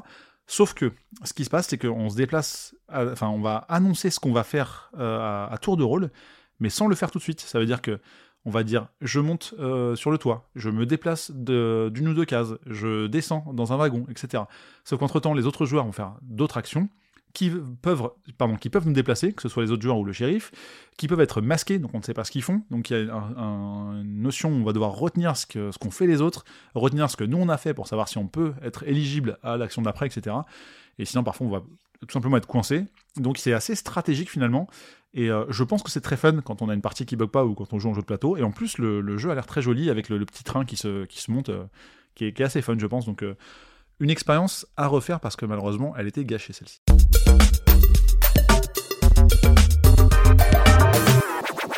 Sauf 0.51 0.73
que 0.73 0.91
ce 1.23 1.31
qui 1.31 1.45
se 1.45 1.49
passe, 1.49 1.69
c'est 1.69 1.77
qu'on 1.77 2.09
se 2.09 2.17
déplace, 2.17 2.75
enfin, 2.89 3.29
on 3.29 3.39
va 3.39 3.65
annoncer 3.69 4.09
ce 4.09 4.19
qu'on 4.19 4.33
va 4.33 4.43
faire 4.43 4.91
euh, 4.99 5.47
à, 5.49 5.57
tour 5.57 5.77
de 5.77 5.83
rôle, 5.83 6.11
mais 6.59 6.67
sans 6.69 6.87
le 6.87 6.95
faire 6.95 7.09
tout 7.09 7.19
de 7.19 7.23
suite. 7.23 7.39
Ça 7.39 7.57
veut 7.57 7.65
dire 7.65 7.81
que 7.81 8.01
on 8.43 8.49
va 8.49 8.63
dire 8.65 8.89
je 8.99 9.21
monte 9.21 9.53
euh, 9.59 9.95
sur 9.95 10.11
le 10.11 10.17
toit, 10.17 10.49
je 10.55 10.69
me 10.69 10.85
déplace 10.85 11.31
d'une 11.31 12.05
ou 12.09 12.13
deux 12.13 12.25
cases, 12.25 12.49
je 12.65 13.07
descends 13.07 13.45
dans 13.53 13.71
un 13.71 13.77
wagon, 13.77 14.05
etc. 14.09 14.43
Sauf 14.83 14.99
qu'entre 14.99 15.21
temps, 15.21 15.33
les 15.33 15.45
autres 15.45 15.65
joueurs 15.65 15.85
vont 15.85 15.93
faire 15.93 16.15
d'autres 16.21 16.57
actions 16.57 16.89
qui 17.34 17.52
peuvent, 17.82 18.10
pardon, 18.38 18.56
qui 18.56 18.70
peuvent 18.70 18.88
nous 18.88 18.94
déplacer, 18.94 19.34
que 19.34 19.41
ce 19.41 19.50
soit 19.50 19.63
les 19.63 19.72
autres 19.72 19.82
joueurs 19.82 19.98
ou 19.98 20.04
le 20.04 20.13
shérif, 20.13 20.52
qui 20.98 21.08
peuvent 21.08 21.22
être 21.22 21.41
masqués, 21.41 21.80
donc 21.80 21.91
on 21.94 22.00
ne 22.00 22.04
sait 22.04 22.13
pas 22.13 22.24
ce 22.24 22.32
qu'ils 22.32 22.44
font. 22.44 22.63
Donc 22.72 22.89
il 22.89 22.94
y 22.94 23.10
a 23.10 23.13
une 23.13 24.22
notion 24.22 24.50
où 24.50 24.56
on 24.56 24.63
va 24.63 24.74
devoir 24.74 24.91
retenir 24.91 25.38
ce 25.38 25.46
qu'ont 25.46 25.91
ce 25.91 25.96
fait 25.96 26.08
les 26.08 26.22
autres, 26.22 26.46
retenir 26.76 27.10
ce 27.10 27.17
que 27.17 27.24
nous 27.24 27.38
on 27.38 27.50
a 27.50 27.58
fait 27.58 27.74
pour 27.74 27.88
savoir 27.88 28.08
si 28.08 28.17
on 28.17 28.28
peut 28.28 28.54
être 28.63 28.84
éligible 28.84 29.38
à 29.44 29.58
l'action 29.58 29.82
d'après, 29.82 30.08
etc. 30.08 30.36
Et 31.00 31.06
sinon, 31.06 31.24
parfois, 31.24 31.48
on 31.48 31.50
va 31.50 31.63
tout 32.08 32.13
simplement 32.13 32.38
être 32.38 32.48
coincé. 32.48 32.86
Donc 33.15 33.38
c'est 33.38 33.54
assez 33.54 33.76
stratégique 33.76 34.30
finalement. 34.30 34.67
Et 35.13 35.30
euh, 35.30 35.46
je 35.50 35.63
pense 35.63 35.84
que 35.84 35.91
c'est 35.91 36.02
très 36.02 36.17
fun 36.17 36.39
quand 36.41 36.62
on 36.62 36.70
a 36.70 36.74
une 36.74 36.82
partie 36.82 37.06
qui 37.06 37.15
bug 37.15 37.30
pas 37.30 37.46
ou 37.46 37.54
quand 37.54 37.74
on 37.74 37.80
joue 37.80 37.89
en 37.89 37.94
jeu 37.94 38.02
de 38.02 38.06
plateau. 38.06 38.38
Et 38.38 38.44
en 38.44 38.52
plus, 38.52 38.78
le, 38.78 39.17
jeu 39.17 39.30
a 39.30 39.36
l'air 39.36 39.46
très 39.46 39.62
joli 39.62 39.89
avec 39.89 40.10
le, 40.10 40.26
petit 40.26 40.44
train 40.44 40.65
qui 40.65 40.78
se, 40.78 41.06
qui 41.06 41.22
se 41.22 41.32
monte, 41.32 41.50
euh, 41.50 41.65
qui, 42.15 42.26
est, 42.26 42.41
assez 42.41 42.62
fun, 42.62 42.78
je 42.78 42.88
pense. 42.88 43.06
Donc 43.06 43.24
euh, 43.24 43.36
une 44.00 44.10
expérience 44.10 44.65
à 44.78 44.88
refaire 44.88 45.20
parce 45.20 45.36
que 45.36 45.46
malheureusement, 45.46 45.94
elle 45.98 46.08
était 46.08 46.26
gâchée 46.26 46.54
celle-ci. 46.54 46.81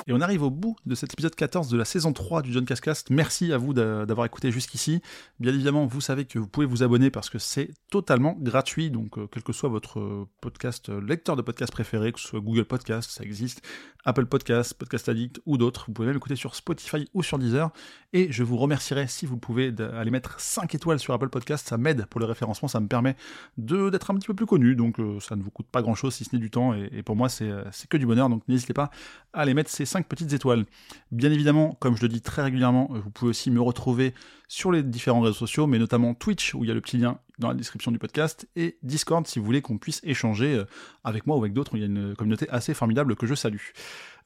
Et 0.06 0.12
on 0.12 0.20
arrive 0.20 0.44
au 0.44 0.50
bout 0.50 0.76
de 0.86 0.96
cet 0.96 1.14
épisode 1.14 1.34
14 1.34 1.70
de 1.70 1.78
la 1.78 1.86
saison 1.86 2.12
3 2.12 2.42
du 2.42 2.52
John 2.52 2.66
Cascast. 2.66 3.10
Merci 3.10 3.54
à 3.54 3.58
vous 3.58 3.74
d'avoir 3.74 4.26
écouté 4.26 4.52
jusqu'ici. 4.52 5.02
Bien 5.40 5.54
évidemment, 5.54 5.86
vous 5.86 6.02
savez 6.02 6.26
que 6.26 6.40
vous 6.40 6.48
pouvez 6.48 6.66
vous 6.66 6.84
abonner 6.84 7.10
parce 7.10 7.30
que 7.30 7.40
c'est 7.40 7.72
totalement 7.90 8.36
gratuit. 8.38 8.92
Donc, 8.92 9.18
euh, 9.18 9.28
quel 9.32 9.44
que 9.44 9.54
soit 9.54 9.70
votre 9.70 10.02
euh, 10.02 10.28
podcast, 10.42 10.90
euh, 10.90 11.00
lecteur 11.00 11.38
de 11.38 11.42
podcast 11.42 11.72
préféré, 11.72 12.12
que 12.12 12.20
ce 12.20 12.28
soit 12.28 12.42
Google 12.42 12.66
Podcast, 12.66 13.12
ça 13.12 13.24
existe, 13.24 13.62
Apple 14.04 14.26
Podcast, 14.26 14.74
Podcast 14.74 15.08
Addict 15.08 15.40
ou 15.46 15.58
d'autres. 15.58 15.86
Vous 15.88 15.94
pouvez 15.94 16.08
même 16.10 16.18
écouter 16.18 16.36
sur 16.36 16.54
Spotify 16.56 17.08
ou 17.14 17.24
sur 17.24 17.40
Deezer. 17.40 17.72
Et 18.12 18.30
je 18.30 18.44
vous 18.44 18.58
remercierai 18.58 19.08
si 19.08 19.26
vous 19.26 19.38
pouvez 19.38 19.74
aller 19.80 20.12
mettre 20.12 20.38
5 20.38 20.76
étoiles 20.76 21.00
sur 21.00 21.14
Apple 21.14 21.30
Podcast. 21.30 21.66
Ça 21.66 21.78
m'aide 21.78 22.06
pour 22.08 22.20
le 22.20 22.26
référencement, 22.26 22.68
ça 22.68 22.82
me 22.82 22.88
permet 22.88 23.16
d'être 23.58 24.12
un 24.12 24.16
petit 24.16 24.28
peu 24.28 24.36
plus 24.36 24.46
connu. 24.46 24.76
Donc, 24.76 24.98
ça 25.22 25.36
ne 25.36 25.42
vous 25.42 25.50
coûte 25.50 25.68
pas 25.72 25.82
grand 25.82 25.96
chose 25.96 26.14
si 26.14 26.26
ce 26.26 26.36
n'est 26.36 26.40
du 26.40 26.52
temps. 26.52 26.74
Et, 26.74 27.02
pour 27.04 27.16
moi, 27.16 27.30
c'est 27.30 27.50
que 27.90 27.98
du 27.98 28.06
bonheur. 28.06 28.30
Donc, 28.30 28.44
n'hésitez 28.48 28.74
pas 28.74 28.92
à 29.32 29.42
aller 29.42 29.54
mettre 29.54 29.72
ces 29.72 29.86
5 29.94 30.08
petites 30.08 30.34
étoiles. 30.34 30.66
Bien 31.12 31.32
évidemment, 31.32 31.78
comme 31.80 31.96
je 31.96 32.02
le 32.02 32.08
dis 32.08 32.22
très 32.22 32.42
régulièrement, 32.42 32.90
vous 32.92 33.12
pouvez 33.12 33.30
aussi 33.30 33.52
me 33.52 33.62
retrouver 33.62 34.16
sur 34.48 34.72
les 34.72 34.82
différents 34.82 35.22
réseaux 35.22 35.38
sociaux, 35.38 35.68
mais 35.68 35.78
notamment 35.78 36.16
Twitch, 36.16 36.56
où 36.56 36.64
il 36.64 36.68
y 36.68 36.72
a 36.72 36.74
le 36.74 36.82
petit 36.82 36.98
lien 36.98 37.20
dans 37.40 37.48
la 37.48 37.54
description 37.54 37.92
du 37.92 37.98
podcast, 37.98 38.48
et 38.56 38.78
Discord 38.84 39.26
si 39.28 39.40
vous 39.40 39.46
voulez 39.46 39.62
qu'on 39.62 39.78
puisse 39.78 40.02
échanger 40.04 40.56
euh, 40.56 40.66
avec 41.04 41.26
moi 41.26 41.36
ou 41.36 41.40
avec 41.40 41.54
d'autres. 41.54 41.72
Il 41.76 41.80
y 41.80 41.84
a 41.84 41.88
une 41.88 42.16
communauté 42.16 42.48
assez 42.50 42.74
formidable 42.74 43.16
que 43.16 43.26
je 43.26 43.36
salue. 43.36 43.58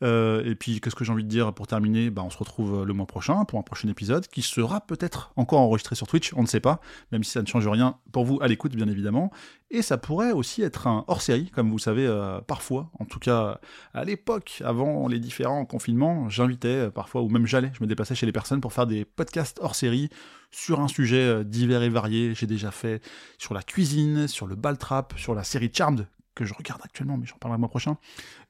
Euh, 0.03 0.43
et 0.45 0.55
puis, 0.55 0.79
qu'est-ce 0.79 0.95
que 0.95 1.03
j'ai 1.03 1.11
envie 1.11 1.23
de 1.23 1.29
dire 1.29 1.53
pour 1.53 1.65
terminer? 1.67 2.09
Bah, 2.09 2.21
On 2.23 2.29
se 2.29 2.37
retrouve 2.37 2.81
euh, 2.81 2.85
le 2.85 2.93
mois 2.93 3.07
prochain 3.07 3.45
pour 3.45 3.59
un 3.59 3.63
prochain 3.63 3.87
épisode 3.87 4.27
qui 4.27 4.41
sera 4.41 4.81
peut-être 4.81 5.31
encore 5.37 5.59
enregistré 5.59 5.95
sur 5.95 6.05
Twitch, 6.05 6.33
on 6.35 6.41
ne 6.41 6.47
sait 6.47 6.59
pas, 6.59 6.81
même 7.11 7.23
si 7.23 7.31
ça 7.31 7.41
ne 7.41 7.47
change 7.47 7.67
rien 7.67 7.97
pour 8.11 8.25
vous 8.25 8.39
à 8.41 8.47
l'écoute, 8.47 8.75
bien 8.75 8.87
évidemment. 8.87 9.31
Et 9.71 9.81
ça 9.81 9.97
pourrait 9.97 10.31
aussi 10.31 10.61
être 10.61 10.87
un 10.87 11.03
hors-série, 11.07 11.49
comme 11.49 11.71
vous 11.71 11.79
savez, 11.79 12.07
parfois, 12.47 12.89
en 12.99 13.05
tout 13.05 13.19
cas 13.19 13.59
à 13.93 14.05
l'époque, 14.05 14.61
avant 14.63 15.09
les 15.09 15.19
différents 15.19 15.65
confinements, 15.65 16.29
j'invitais 16.29 16.89
parfois, 16.89 17.21
ou 17.21 17.27
même 17.27 17.45
j'allais, 17.45 17.71
je 17.73 17.83
me 17.83 17.87
déplaçais 17.87 18.15
chez 18.15 18.25
les 18.25 18.31
personnes 18.31 18.61
pour 18.61 18.71
faire 18.71 18.87
des 18.87 19.03
podcasts 19.03 19.59
hors-série 19.61 20.09
sur 20.51 20.79
un 20.79 20.87
sujet 20.87 21.43
divers 21.43 21.83
et 21.83 21.89
varié. 21.89 22.33
J'ai 22.33 22.47
déjà 22.47 22.71
fait 22.71 23.01
sur 23.37 23.53
la 23.53 23.63
cuisine, 23.63 24.27
sur 24.27 24.47
le 24.47 24.55
ball 24.55 24.77
trap, 24.77 25.13
sur 25.17 25.35
la 25.35 25.43
série 25.43 25.71
Charmed 25.73 26.07
que 26.37 26.45
je 26.45 26.53
regarde 26.53 26.81
actuellement, 26.83 27.17
mais 27.17 27.25
j'en 27.25 27.37
parlerai 27.37 27.57
le 27.57 27.61
mois 27.61 27.69
prochain, 27.69 27.97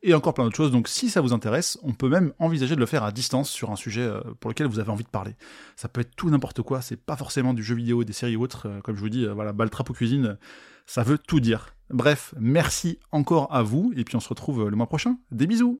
et 0.03 0.13
encore 0.13 0.33
plein 0.33 0.43
d'autres 0.43 0.57
choses. 0.57 0.71
Donc 0.71 0.89
si 0.89 1.09
ça 1.09 1.21
vous 1.21 1.33
intéresse, 1.33 1.79
on 1.83 1.93
peut 1.93 2.09
même 2.09 2.33
envisager 2.37 2.75
de 2.75 2.79
le 2.81 2.85
faire 2.85 3.03
à 3.03 3.11
distance 3.11 3.49
sur 3.49 3.71
un 3.71 3.77
sujet 3.77 4.01
euh, 4.01 4.19
pour 4.39 4.51
lequel 4.51 4.67
vous 4.67 4.79
avez 4.79 4.91
envie 4.91 5.05
de 5.05 5.09
parler. 5.09 5.35
Ça 5.77 5.87
peut 5.87 6.01
être 6.01 6.15
tout 6.15 6.29
n'importe 6.29 6.61
quoi, 6.61 6.81
c'est 6.81 6.97
pas 6.97 7.15
forcément 7.15 7.53
du 7.53 7.63
jeu 7.63 7.75
vidéo, 7.75 8.03
des 8.03 8.13
séries 8.13 8.35
ou 8.35 8.43
autres, 8.43 8.67
euh, 8.67 8.81
comme 8.81 8.95
je 8.95 9.01
vous 9.01 9.09
dis, 9.09 9.25
euh, 9.25 9.33
voilà, 9.33 9.53
Baltrap 9.53 9.89
ou 9.89 9.93
cuisine, 9.93 10.37
ça 10.85 11.03
veut 11.03 11.17
tout 11.17 11.39
dire. 11.39 11.73
Bref, 11.89 12.35
merci 12.37 12.99
encore 13.13 13.47
à 13.55 13.63
vous, 13.63 13.93
et 13.95 14.03
puis 14.03 14.17
on 14.17 14.19
se 14.19 14.27
retrouve 14.27 14.67
le 14.67 14.75
mois 14.75 14.87
prochain. 14.87 15.17
Des 15.31 15.47
bisous 15.47 15.79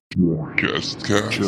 Just 0.56 1.02
Cast. 1.02 1.42